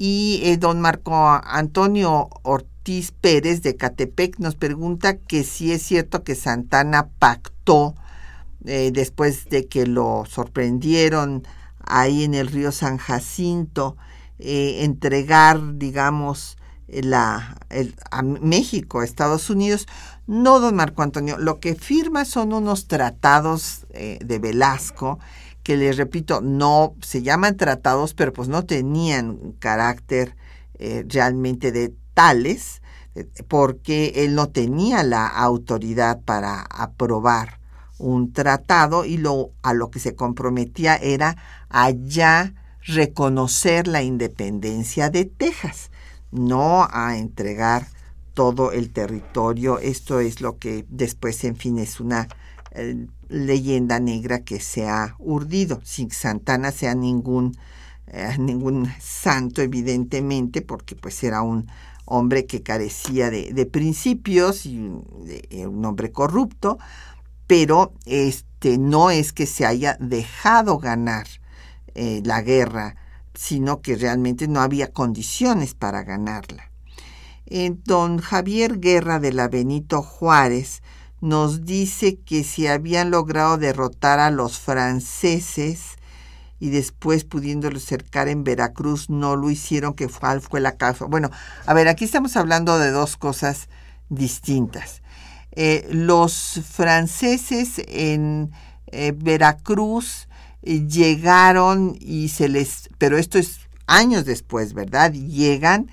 Y 0.00 0.40
eh, 0.44 0.56
don 0.58 0.80
Marco 0.80 1.12
Antonio 1.16 2.28
Ortiz 2.44 3.10
Pérez 3.10 3.62
de 3.62 3.74
Catepec 3.76 4.38
nos 4.38 4.54
pregunta 4.54 5.18
que 5.18 5.42
si 5.42 5.72
es 5.72 5.82
cierto 5.82 6.22
que 6.22 6.36
Santana 6.36 7.08
pactó 7.18 7.96
eh, 8.64 8.90
después 8.92 9.46
de 9.46 9.66
que 9.66 9.88
lo 9.88 10.24
sorprendieron 10.24 11.42
ahí 11.84 12.22
en 12.22 12.34
el 12.34 12.46
río 12.46 12.70
San 12.70 12.96
Jacinto, 12.96 13.96
eh, 14.38 14.84
entregar, 14.84 15.78
digamos, 15.78 16.58
la, 16.86 17.58
a 18.12 18.22
México, 18.22 19.00
a 19.00 19.04
Estados 19.04 19.50
Unidos. 19.50 19.88
No, 20.28 20.60
don 20.60 20.76
Marco 20.76 21.02
Antonio, 21.02 21.38
lo 21.38 21.58
que 21.58 21.74
firma 21.74 22.24
son 22.24 22.52
unos 22.52 22.86
tratados 22.86 23.86
de 23.90 24.38
Velasco 24.38 25.18
que 25.68 25.76
les 25.76 25.98
repito, 25.98 26.40
no 26.40 26.94
se 27.02 27.20
llaman 27.20 27.58
tratados, 27.58 28.14
pero 28.14 28.32
pues 28.32 28.48
no 28.48 28.64
tenían 28.64 29.52
carácter 29.58 30.34
realmente 30.78 31.72
de 31.72 31.94
tales, 32.14 32.80
eh, 33.14 33.28
porque 33.48 34.24
él 34.24 34.34
no 34.34 34.48
tenía 34.48 35.02
la 35.02 35.26
autoridad 35.26 36.22
para 36.22 36.62
aprobar 36.62 37.60
un 37.98 38.32
tratado 38.32 39.04
y 39.04 39.18
lo 39.18 39.50
a 39.62 39.74
lo 39.74 39.90
que 39.90 39.98
se 39.98 40.14
comprometía 40.14 40.96
era 40.96 41.36
allá 41.68 42.54
reconocer 42.82 43.88
la 43.88 44.02
independencia 44.02 45.10
de 45.10 45.26
Texas, 45.26 45.90
no 46.30 46.88
a 46.90 47.18
entregar 47.18 47.88
todo 48.32 48.72
el 48.72 48.90
territorio. 48.90 49.80
Esto 49.80 50.20
es 50.20 50.40
lo 50.40 50.56
que 50.56 50.86
después, 50.88 51.44
en 51.44 51.56
fin, 51.56 51.78
es 51.78 52.00
una 52.00 52.26
eh, 52.70 53.06
leyenda 53.28 54.00
negra 54.00 54.40
que 54.40 54.60
se 54.60 54.88
ha 54.88 55.14
urdido, 55.18 55.80
sin 55.84 56.10
Santana 56.10 56.72
sea 56.72 56.94
ningún, 56.94 57.56
eh, 58.06 58.36
ningún 58.38 58.88
santo, 59.00 59.62
evidentemente, 59.62 60.62
porque 60.62 60.96
pues 60.96 61.22
era 61.22 61.42
un 61.42 61.66
hombre 62.04 62.46
que 62.46 62.62
carecía 62.62 63.30
de, 63.30 63.66
principios 63.66 64.64
y 64.64 64.78
un 64.78 65.84
hombre 65.84 66.10
corrupto, 66.10 66.78
pero 67.46 67.92
este 68.06 68.78
no 68.78 69.10
es 69.10 69.32
que 69.32 69.46
se 69.46 69.66
haya 69.66 69.96
dejado 70.00 70.78
ganar 70.78 71.26
eh, 71.94 72.22
la 72.24 72.42
guerra, 72.42 72.96
sino 73.34 73.80
que 73.80 73.96
realmente 73.96 74.48
no 74.48 74.60
había 74.60 74.92
condiciones 74.92 75.74
para 75.74 76.02
ganarla. 76.04 76.70
don 77.84 78.18
Javier 78.18 78.78
Guerra 78.78 79.18
de 79.18 79.32
la 79.32 79.48
Benito 79.48 80.02
Juárez 80.02 80.82
nos 81.20 81.64
dice 81.64 82.18
que 82.18 82.44
si 82.44 82.66
habían 82.66 83.10
logrado 83.10 83.58
derrotar 83.58 84.20
a 84.20 84.30
los 84.30 84.58
franceses 84.58 85.96
y 86.60 86.70
después 86.70 87.24
pudiéndolo 87.24 87.78
cercar 87.78 88.28
en 88.28 88.44
Veracruz 88.44 89.10
no 89.10 89.36
lo 89.36 89.50
hicieron, 89.50 89.94
que 89.94 90.08
fue, 90.08 90.40
fue 90.40 90.60
la 90.60 90.76
causa. 90.76 91.04
Bueno, 91.06 91.30
a 91.66 91.74
ver, 91.74 91.88
aquí 91.88 92.04
estamos 92.04 92.36
hablando 92.36 92.78
de 92.78 92.90
dos 92.90 93.16
cosas 93.16 93.68
distintas. 94.08 95.02
Eh, 95.52 95.88
los 95.90 96.60
franceses 96.70 97.82
en 97.88 98.52
eh, 98.86 99.12
Veracruz 99.16 100.28
eh, 100.62 100.86
llegaron 100.86 101.96
y 102.00 102.28
se 102.28 102.48
les, 102.48 102.88
pero 102.98 103.18
esto 103.18 103.38
es 103.38 103.60
años 103.86 104.24
después, 104.24 104.74
¿verdad? 104.74 105.12
Llegan 105.12 105.90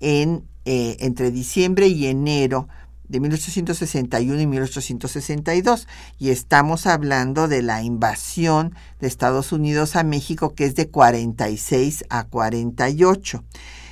en 0.00 0.44
entre 0.66 1.30
diciembre 1.30 1.88
y 1.88 2.06
enero 2.06 2.68
de 3.14 3.20
1861 3.20 4.40
y 4.40 4.46
1862 4.48 5.86
y 6.18 6.30
estamos 6.30 6.88
hablando 6.88 7.46
de 7.46 7.62
la 7.62 7.80
invasión 7.80 8.74
de 8.98 9.06
Estados 9.06 9.52
Unidos 9.52 9.94
a 9.94 10.02
México 10.02 10.52
que 10.56 10.64
es 10.64 10.74
de 10.74 10.88
46 10.88 12.06
a 12.10 12.24
48. 12.24 13.44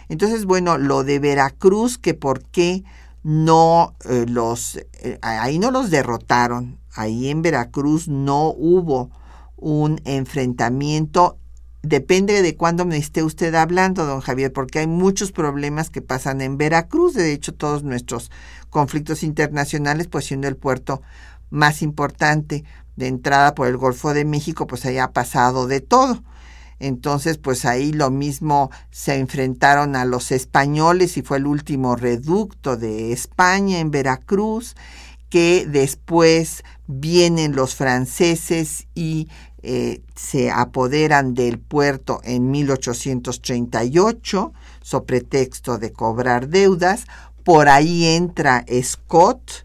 Entonces, 0.09 0.45
bueno, 0.45 0.77
lo 0.77 1.05
de 1.05 1.21
Veracruz, 1.21 1.99
que 1.99 2.15
por 2.15 2.43
qué 2.43 2.83
no 3.23 3.95
eh, 4.11 4.27
los, 4.29 4.79
eh, 4.95 5.21
ahí 5.23 5.61
no 5.61 5.71
los 5.71 5.91
derrotaron, 5.91 6.81
ahí 6.93 7.29
en 7.29 7.43
Veracruz 7.43 8.09
no 8.09 8.49
hubo 8.49 9.13
un 9.57 10.01
enfrentamiento 10.05 11.39
Depende 11.83 12.43
de 12.43 12.57
cuándo 12.57 12.85
me 12.87 12.97
esté 12.97 13.25
usted 13.25 13.55
hablando, 13.57 14.07
don 14.07 14.21
Javier, 14.21 14.53
porque 14.53 14.79
hay 14.79 14.87
muchos 14.87 15.33
problemas 15.33 15.91
que 15.91 16.01
pasan 16.01 16.41
en 16.41 16.57
Veracruz. 16.57 17.15
De 17.15 17.33
hecho, 17.33 17.53
todos 17.53 17.83
nuestros 17.83 18.31
conflictos 18.71 19.25
internacionales, 19.25 20.07
pues 20.07 20.27
siendo 20.27 20.47
el 20.47 20.57
puerto 20.57 21.03
más 21.51 21.83
importante 21.83 22.65
de 22.95 23.09
entrada 23.09 23.57
por 23.57 23.67
el 23.67 23.77
Golfo 23.77 24.15
de 24.15 24.25
México, 24.25 24.69
pues 24.69 24.87
ahí 24.87 24.99
ha 24.99 25.11
pasado 25.11 25.67
de 25.67 25.81
todo. 25.81 26.23
Entonces, 26.79 27.39
pues 27.39 27.65
ahí 27.65 27.93
lo 27.93 28.11
mismo 28.11 28.71
se 28.91 29.17
enfrentaron 29.17 29.97
a 29.97 30.05
los 30.05 30.31
españoles 30.31 31.17
y 31.17 31.23
fue 31.23 31.39
el 31.39 31.47
último 31.47 31.97
reducto 31.97 32.77
de 32.77 33.13
España 33.13 33.81
en 33.81 33.91
Veracruz, 33.91 34.77
que 35.29 35.67
después 35.67 36.63
vienen 36.87 37.57
los 37.57 37.75
franceses 37.75 38.87
y 38.95 39.29
eh, 39.63 40.01
se 40.17 40.51
apoderan 40.51 41.35
del 41.35 41.59
puerto 41.59 42.21
en 42.25 42.51
1838, 42.51 44.53
so 44.83 45.05
pretexto 45.05 45.79
de 45.79 45.93
cobrar 45.93 46.49
deudas. 46.49 47.05
Por 47.45 47.69
ahí 47.69 48.07
entra 48.07 48.65
Scott 48.83 49.65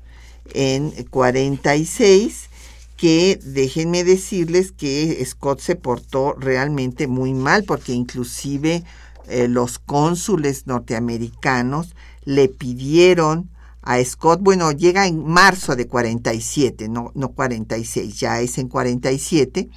en 0.53 0.91
46 1.09 2.49
que 2.97 3.39
déjenme 3.43 4.03
decirles 4.03 4.71
que 4.71 5.23
Scott 5.23 5.59
se 5.59 5.75
portó 5.75 6.33
realmente 6.33 7.07
muy 7.07 7.33
mal 7.33 7.63
porque 7.63 7.93
inclusive 7.93 8.83
eh, 9.27 9.47
los 9.47 9.77
cónsules 9.77 10.65
norteamericanos 10.65 11.95
le 12.25 12.49
pidieron 12.49 13.49
a 13.87 14.03
Scott, 14.03 14.41
bueno, 14.41 14.73
llega 14.73 15.07
en 15.07 15.25
marzo 15.25 15.77
de 15.77 15.87
47, 15.87 16.89
no, 16.89 17.13
no 17.15 17.29
46, 17.29 18.19
ya 18.19 18.41
es 18.41 18.57
en 18.57 18.67
47, 18.67 19.69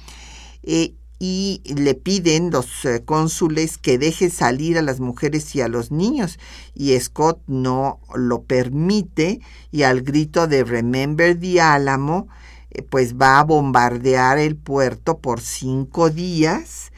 eh, 0.63 0.95
y 1.17 1.61
le 1.63 1.93
piden 1.93 2.51
los 2.51 2.83
eh, 2.83 3.03
cónsules 3.05 3.77
que 3.77 3.97
deje 3.97 4.29
salir 4.29 4.77
a 4.77 4.81
las 4.81 4.99
mujeres 4.99 5.55
y 5.55 5.61
a 5.61 5.69
los 5.69 5.91
niños 5.91 6.39
y 6.73 6.99
Scott 6.99 7.41
no 7.47 8.01
lo 8.13 8.41
permite 8.43 9.39
y 9.71 9.83
al 9.83 10.01
grito 10.01 10.47
de 10.47 10.65
Remember 10.65 11.39
the 11.39 11.61
Álamo 11.61 12.27
eh, 12.71 12.81
pues 12.81 13.15
va 13.15 13.39
a 13.39 13.43
bombardear 13.43 14.39
el 14.39 14.57
puerto 14.57 15.19
por 15.19 15.39
cinco 15.39 16.09
días 16.09 16.91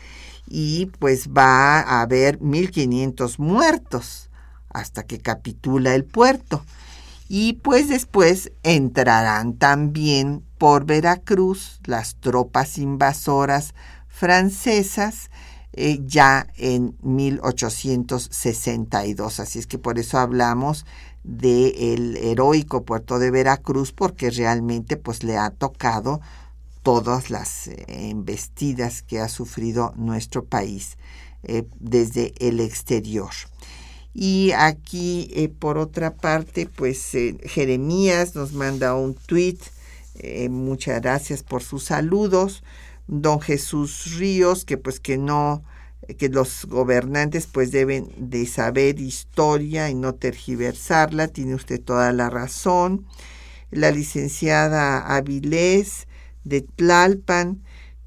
y 0.48 0.88
pues 0.98 1.28
va 1.30 1.82
a 1.82 2.02
haber 2.02 2.42
1500 2.42 3.38
muertos 3.38 4.32
hasta 4.70 5.04
que 5.04 5.20
capitula 5.20 5.94
el 5.94 6.06
puerto 6.06 6.64
y 7.36 7.54
pues 7.54 7.90
después 7.90 8.52
entrarán 8.62 9.58
también 9.58 10.44
por 10.60 10.86
Veracruz 10.86 11.80
las 11.84 12.14
tropas 12.18 12.78
invasoras 12.78 13.74
francesas 14.08 15.32
eh, 15.72 16.00
ya 16.06 16.46
en 16.58 16.96
1862. 17.02 19.40
Así 19.40 19.58
es 19.58 19.66
que 19.66 19.80
por 19.80 19.98
eso 19.98 20.20
hablamos 20.20 20.86
del 21.24 22.18
heroico 22.18 22.84
puerto 22.84 23.18
de 23.18 23.32
Veracruz, 23.32 23.94
porque 23.94 24.30
realmente 24.30 24.96
pues 24.96 25.24
le 25.24 25.36
ha 25.36 25.50
tocado 25.50 26.22
todas 26.84 27.32
las 27.32 27.68
eh, 27.68 27.84
embestidas 27.88 29.02
que 29.02 29.20
ha 29.20 29.28
sufrido 29.28 29.92
nuestro 29.96 30.46
país 30.46 31.00
eh, 31.42 31.68
desde 31.80 32.36
el 32.38 32.60
exterior. 32.60 33.32
Y 34.14 34.52
aquí, 34.52 35.52
por 35.60 35.78
otra 35.78 36.14
parte, 36.16 36.68
pues 36.68 37.12
Jeremías 37.46 38.36
nos 38.36 38.54
manda 38.54 38.96
un 38.96 39.16
tweet. 39.16 39.58
muchas 40.50 41.02
gracias 41.02 41.42
por 41.44 41.64
sus 41.64 41.86
saludos 41.86 42.64
don 43.08 43.42
Jesús 43.42 44.18
Ríos, 44.18 44.66
que 44.66 44.78
pues 44.78 45.00
que 45.00 45.18
no, 45.18 45.64
que 46.18 46.30
los 46.30 46.66
gobernantes 46.66 47.48
pues 47.48 47.72
deben 47.72 48.10
de 48.18 48.46
saber 48.46 49.00
historia 49.00 49.90
y 49.90 49.96
no 49.96 50.16
tergiversarla, 50.16 51.28
tiene 51.28 51.56
usted 51.56 51.82
toda 51.82 52.12
la 52.14 52.30
razón. 52.30 53.06
La 53.72 53.92
licenciada 53.92 55.16
Avilés 55.16 56.08
de 56.44 56.62
Tlalpan, 56.62 57.64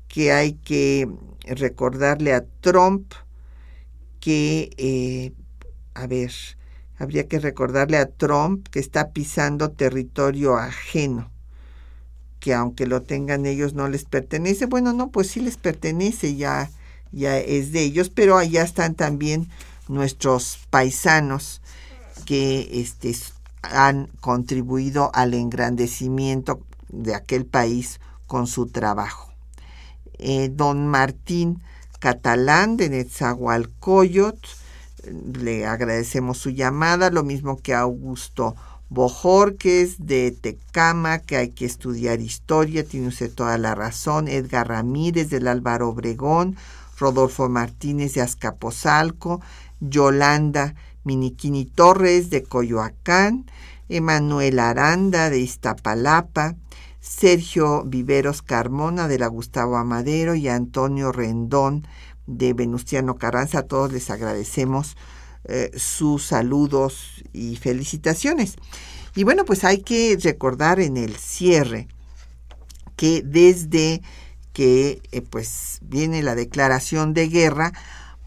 que 0.08 0.32
hay 0.32 0.54
que 0.54 1.08
recordarle 1.44 2.32
a 2.32 2.44
Trump 2.60 3.12
que, 4.20 4.70
eh, 4.76 5.32
a 5.96 6.06
ver, 6.06 6.32
habría 6.98 7.28
que 7.28 7.38
recordarle 7.38 7.98
a 7.98 8.10
Trump 8.10 8.68
que 8.68 8.80
está 8.80 9.10
pisando 9.10 9.70
territorio 9.70 10.56
ajeno 10.56 11.30
que 12.46 12.54
aunque 12.54 12.86
lo 12.86 13.02
tengan 13.02 13.44
ellos 13.44 13.74
no 13.74 13.88
les 13.88 14.04
pertenece. 14.04 14.66
Bueno, 14.66 14.92
no, 14.92 15.10
pues 15.10 15.26
sí 15.26 15.40
les 15.40 15.56
pertenece, 15.56 16.36
ya, 16.36 16.70
ya 17.10 17.38
es 17.38 17.72
de 17.72 17.82
ellos, 17.82 18.08
pero 18.08 18.38
allá 18.38 18.62
están 18.62 18.94
también 18.94 19.48
nuestros 19.88 20.60
paisanos 20.70 21.60
que 22.24 22.80
este, 22.80 23.16
han 23.62 24.06
contribuido 24.20 25.10
al 25.12 25.34
engrandecimiento 25.34 26.60
de 26.88 27.16
aquel 27.16 27.46
país 27.46 27.98
con 28.28 28.46
su 28.46 28.66
trabajo. 28.66 29.32
Eh, 30.18 30.48
don 30.52 30.86
Martín 30.86 31.62
Catalán 31.98 32.76
de 32.76 32.90
Netzahualcoyot, 32.90 34.38
le 35.10 35.66
agradecemos 35.66 36.38
su 36.38 36.50
llamada, 36.50 37.10
lo 37.10 37.22
mismo 37.22 37.56
que 37.56 37.74
Augusto 37.74 38.56
Bojorques 38.88 40.06
de 40.06 40.30
Tecama, 40.30 41.18
que 41.18 41.36
hay 41.36 41.48
que 41.48 41.66
estudiar 41.66 42.20
historia, 42.20 42.84
tiene 42.84 43.08
usted 43.08 43.32
toda 43.32 43.58
la 43.58 43.74
razón, 43.74 44.28
Edgar 44.28 44.68
Ramírez 44.68 45.28
del 45.28 45.48
Álvaro 45.48 45.88
Obregón, 45.88 46.56
Rodolfo 46.98 47.48
Martínez 47.48 48.14
de 48.14 48.22
Azcapotzalco, 48.22 49.40
Yolanda 49.80 50.74
Miniquini 51.04 51.64
Torres 51.64 52.30
de 52.30 52.44
Coyoacán, 52.44 53.46
Emanuel 53.88 54.58
Aranda 54.58 55.30
de 55.30 55.40
Iztapalapa, 55.40 56.54
Sergio 57.00 57.84
Viveros 57.84 58.42
Carmona 58.42 59.06
de 59.06 59.18
la 59.18 59.28
Gustavo 59.28 59.76
Amadero 59.76 60.34
y 60.34 60.48
Antonio 60.48 61.12
Rendón 61.12 61.86
de 62.26 62.52
Venustiano 62.52 63.16
Carranza. 63.16 63.62
Todos 63.62 63.92
les 63.92 64.10
agradecemos 64.10 64.96
eh, 65.44 65.70
sus 65.76 66.24
saludos 66.24 67.24
y 67.32 67.56
felicitaciones. 67.56 68.56
Y 69.14 69.24
bueno, 69.24 69.44
pues 69.44 69.64
hay 69.64 69.78
que 69.78 70.18
recordar 70.20 70.80
en 70.80 70.96
el 70.96 71.16
cierre 71.16 71.88
que 72.96 73.22
desde 73.22 74.02
que 74.52 75.02
eh, 75.12 75.22
pues 75.22 75.78
viene 75.82 76.22
la 76.22 76.34
declaración 76.34 77.14
de 77.14 77.28
guerra, 77.28 77.72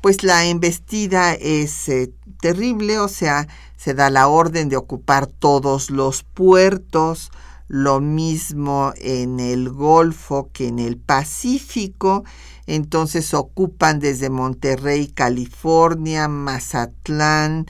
pues 0.02 0.24
la 0.24 0.46
embestida 0.46 1.34
es 1.34 1.90
eh, 1.90 2.14
terrible, 2.40 3.00
o 3.00 3.08
sea, 3.08 3.48
se 3.76 3.94
da 3.94 4.10
la 4.10 4.28
orden 4.28 4.70
de 4.70 4.78
ocupar 4.78 5.28
todos 5.28 5.90
los 5.90 6.24
puertos, 6.24 7.32
lo 7.70 8.02
mismo 8.02 8.94
en 8.98 9.40
el 9.40 9.70
Golfo 9.70 10.50
que 10.52 10.68
en 10.68 10.80
el 10.80 10.98
Pacífico, 10.98 12.26
entonces 12.66 13.34
ocupan 13.34 14.00
desde 14.00 14.30
Monterrey, 14.30 15.08
California, 15.08 16.28
Mazatlán, 16.28 17.68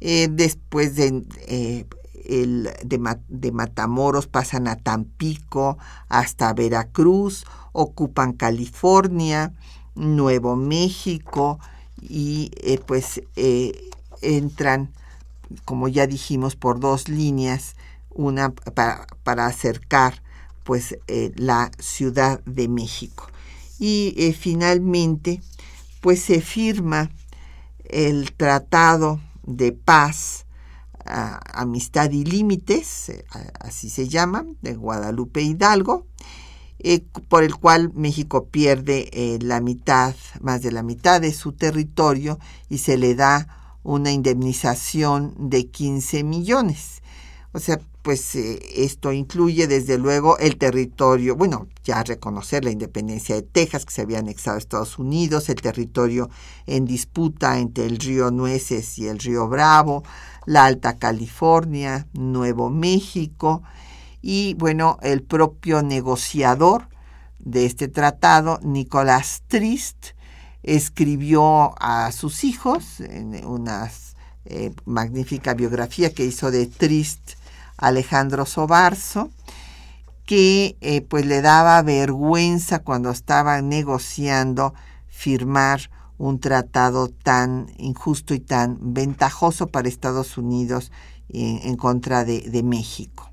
eh, 0.00 0.28
después 0.30 0.96
de, 0.96 1.22
eh, 1.46 1.84
de, 3.28 3.52
Matamoros 3.52 4.26
pasan 4.26 4.68
a 4.68 4.76
Tampico 4.76 5.76
hasta 6.08 6.54
Veracruz, 6.54 7.44
ocupan 7.72 8.32
California, 8.32 9.52
Nuevo 9.94 10.56
México 10.56 11.60
y 12.00 12.50
eh, 12.56 12.80
pues 12.84 13.22
entran, 14.22 14.90
como 15.66 15.88
ya 15.88 16.06
dijimos, 16.06 16.56
por 16.56 16.80
dos 16.80 17.08
líneas, 17.08 17.76
una 18.14 18.52
para, 18.52 19.46
acercar 19.46 20.22
pues 20.64 20.96
la 21.36 21.70
Ciudad 21.78 22.40
de 22.44 22.68
México 22.68 23.32
y 23.82 24.14
eh, 24.16 24.32
finalmente 24.32 25.42
pues 26.00 26.22
se 26.22 26.40
firma 26.40 27.10
el 27.84 28.32
Tratado 28.32 29.20
de 29.42 29.72
Paz, 29.72 30.46
Amistad 31.04 32.12
y 32.12 32.24
Límites, 32.24 33.08
eh, 33.08 33.24
así 33.58 33.90
se 33.90 34.08
llama, 34.08 34.46
de 34.62 34.76
Guadalupe 34.76 35.42
Hidalgo, 35.42 36.06
eh, 36.78 37.04
por 37.28 37.42
el 37.42 37.56
cual 37.56 37.92
México 37.92 38.46
pierde 38.46 39.38
la 39.42 39.60
mitad, 39.60 40.14
más 40.40 40.62
de 40.62 40.70
la 40.70 40.84
mitad 40.84 41.20
de 41.20 41.32
su 41.32 41.50
territorio 41.50 42.38
y 42.68 42.78
se 42.78 42.96
le 42.96 43.16
da 43.16 43.78
una 43.82 44.12
indemnización 44.12 45.34
de 45.38 45.66
15 45.66 46.22
millones. 46.22 47.01
O 47.54 47.58
sea, 47.58 47.78
pues 48.00 48.34
eh, 48.34 48.58
esto 48.76 49.12
incluye 49.12 49.66
desde 49.66 49.98
luego 49.98 50.38
el 50.38 50.56
territorio, 50.56 51.36
bueno, 51.36 51.68
ya 51.84 52.02
reconocer 52.02 52.64
la 52.64 52.70
independencia 52.70 53.34
de 53.34 53.42
Texas 53.42 53.84
que 53.84 53.92
se 53.92 54.02
había 54.02 54.20
anexado 54.20 54.56
a 54.56 54.58
Estados 54.58 54.98
Unidos, 54.98 55.50
el 55.50 55.60
territorio 55.60 56.30
en 56.66 56.86
disputa 56.86 57.58
entre 57.58 57.84
el 57.84 57.98
río 57.98 58.30
Nueces 58.30 58.98
y 58.98 59.06
el 59.06 59.18
río 59.18 59.48
Bravo, 59.48 60.02
la 60.46 60.64
Alta 60.64 60.98
California, 60.98 62.06
Nuevo 62.14 62.70
México 62.70 63.62
y 64.22 64.54
bueno, 64.54 64.98
el 65.02 65.22
propio 65.22 65.82
negociador 65.82 66.88
de 67.38 67.66
este 67.66 67.88
tratado, 67.88 68.60
Nicolás 68.62 69.42
Trist, 69.48 70.10
escribió 70.62 71.74
a 71.82 72.12
sus 72.12 72.44
hijos 72.44 73.00
en 73.00 73.44
una 73.44 73.90
eh, 74.44 74.72
magnífica 74.86 75.54
biografía 75.54 76.14
que 76.14 76.24
hizo 76.24 76.50
de 76.50 76.66
Trist 76.66 77.32
Alejandro 77.82 78.46
Sobarzo, 78.46 79.30
que 80.24 80.76
eh, 80.80 81.02
pues 81.02 81.26
le 81.26 81.42
daba 81.42 81.82
vergüenza 81.82 82.78
cuando 82.78 83.10
estaba 83.10 83.60
negociando 83.60 84.72
firmar 85.08 85.90
un 86.16 86.38
tratado 86.38 87.08
tan 87.08 87.66
injusto 87.78 88.32
y 88.34 88.40
tan 88.40 88.78
ventajoso 88.94 89.66
para 89.66 89.88
Estados 89.88 90.38
Unidos 90.38 90.92
en, 91.28 91.76
contra 91.76 92.24
de, 92.24 92.62
México. 92.62 93.32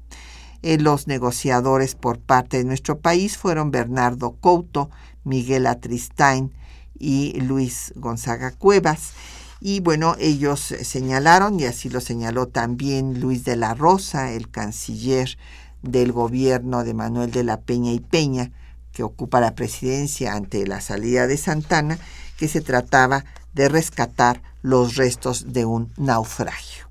Eh, 0.63 0.79
los 0.79 1.05
negociadores 1.05 1.93
por 1.93 2.19
parte 2.19 2.57
de 2.57 2.63
nuestro 2.63 2.99
país 2.99 3.37
fueron 3.37 3.69
Bernardo 3.69 4.31
Couto, 4.41 4.89
Miguel 5.23 5.67
Atristain 5.67 6.53
y 6.97 7.39
Luis 7.41 7.93
Gonzaga 7.95 8.51
Cuevas. 8.51 9.13
Y 9.61 9.81
bueno, 9.81 10.15
ellos 10.19 10.59
señalaron, 10.61 11.59
y 11.59 11.65
así 11.65 11.89
lo 11.89 11.99
señaló 11.99 12.47
también 12.47 13.19
Luis 13.19 13.43
de 13.43 13.57
la 13.57 13.73
Rosa, 13.73 14.31
el 14.31 14.49
canciller 14.49 15.37
del 15.81 16.11
gobierno 16.11 16.83
de 16.83 16.93
Manuel 16.93 17.31
de 17.31 17.43
la 17.43 17.59
Peña 17.59 17.91
y 17.91 17.99
Peña, 17.99 18.51
que 18.93 19.03
ocupa 19.03 19.41
la 19.41 19.55
presidencia 19.55 20.33
ante 20.33 20.65
la 20.65 20.81
salida 20.81 21.27
de 21.27 21.37
Santana, 21.37 21.99
que 22.37 22.47
se 22.47 22.61
trataba 22.61 23.25
de 23.53 23.67
rescatar 23.67 24.41
los 24.61 24.95
restos 24.95 25.51
de 25.53 25.65
un 25.65 25.91
naufragio. 25.97 26.89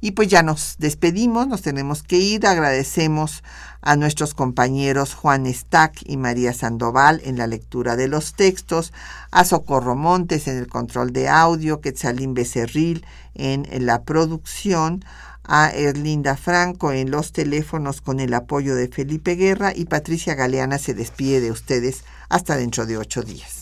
Y 0.00 0.12
pues 0.12 0.26
ya 0.26 0.42
nos 0.42 0.76
despedimos, 0.78 1.46
nos 1.46 1.62
tenemos 1.62 2.02
que 2.02 2.18
ir. 2.18 2.44
Agradecemos 2.44 3.44
a 3.82 3.96
nuestros 3.96 4.32
compañeros 4.32 5.14
Juan 5.14 5.52
Stack 5.52 6.02
y 6.06 6.16
María 6.16 6.54
Sandoval 6.54 7.20
en 7.24 7.36
la 7.36 7.46
lectura 7.46 7.96
de 7.96 8.08
los 8.08 8.34
textos, 8.34 8.92
a 9.30 9.44
Socorro 9.44 9.94
Montes 9.94 10.48
en 10.48 10.56
el 10.56 10.68
control 10.68 11.12
de 11.12 11.28
audio, 11.28 11.80
Quetzalín 11.80 12.32
Becerril 12.32 13.04
en 13.34 13.66
la 13.84 14.02
producción, 14.04 15.04
a 15.44 15.70
Erlinda 15.70 16.36
Franco 16.36 16.92
en 16.92 17.10
los 17.10 17.32
teléfonos 17.32 18.00
con 18.00 18.20
el 18.20 18.32
apoyo 18.34 18.74
de 18.74 18.88
Felipe 18.88 19.34
Guerra 19.34 19.72
y 19.74 19.86
Patricia 19.86 20.34
Galeana 20.34 20.78
se 20.78 20.94
despide 20.94 21.40
de 21.40 21.50
ustedes 21.50 22.04
hasta 22.28 22.56
dentro 22.56 22.86
de 22.86 22.96
ocho 22.96 23.22
días. 23.22 23.61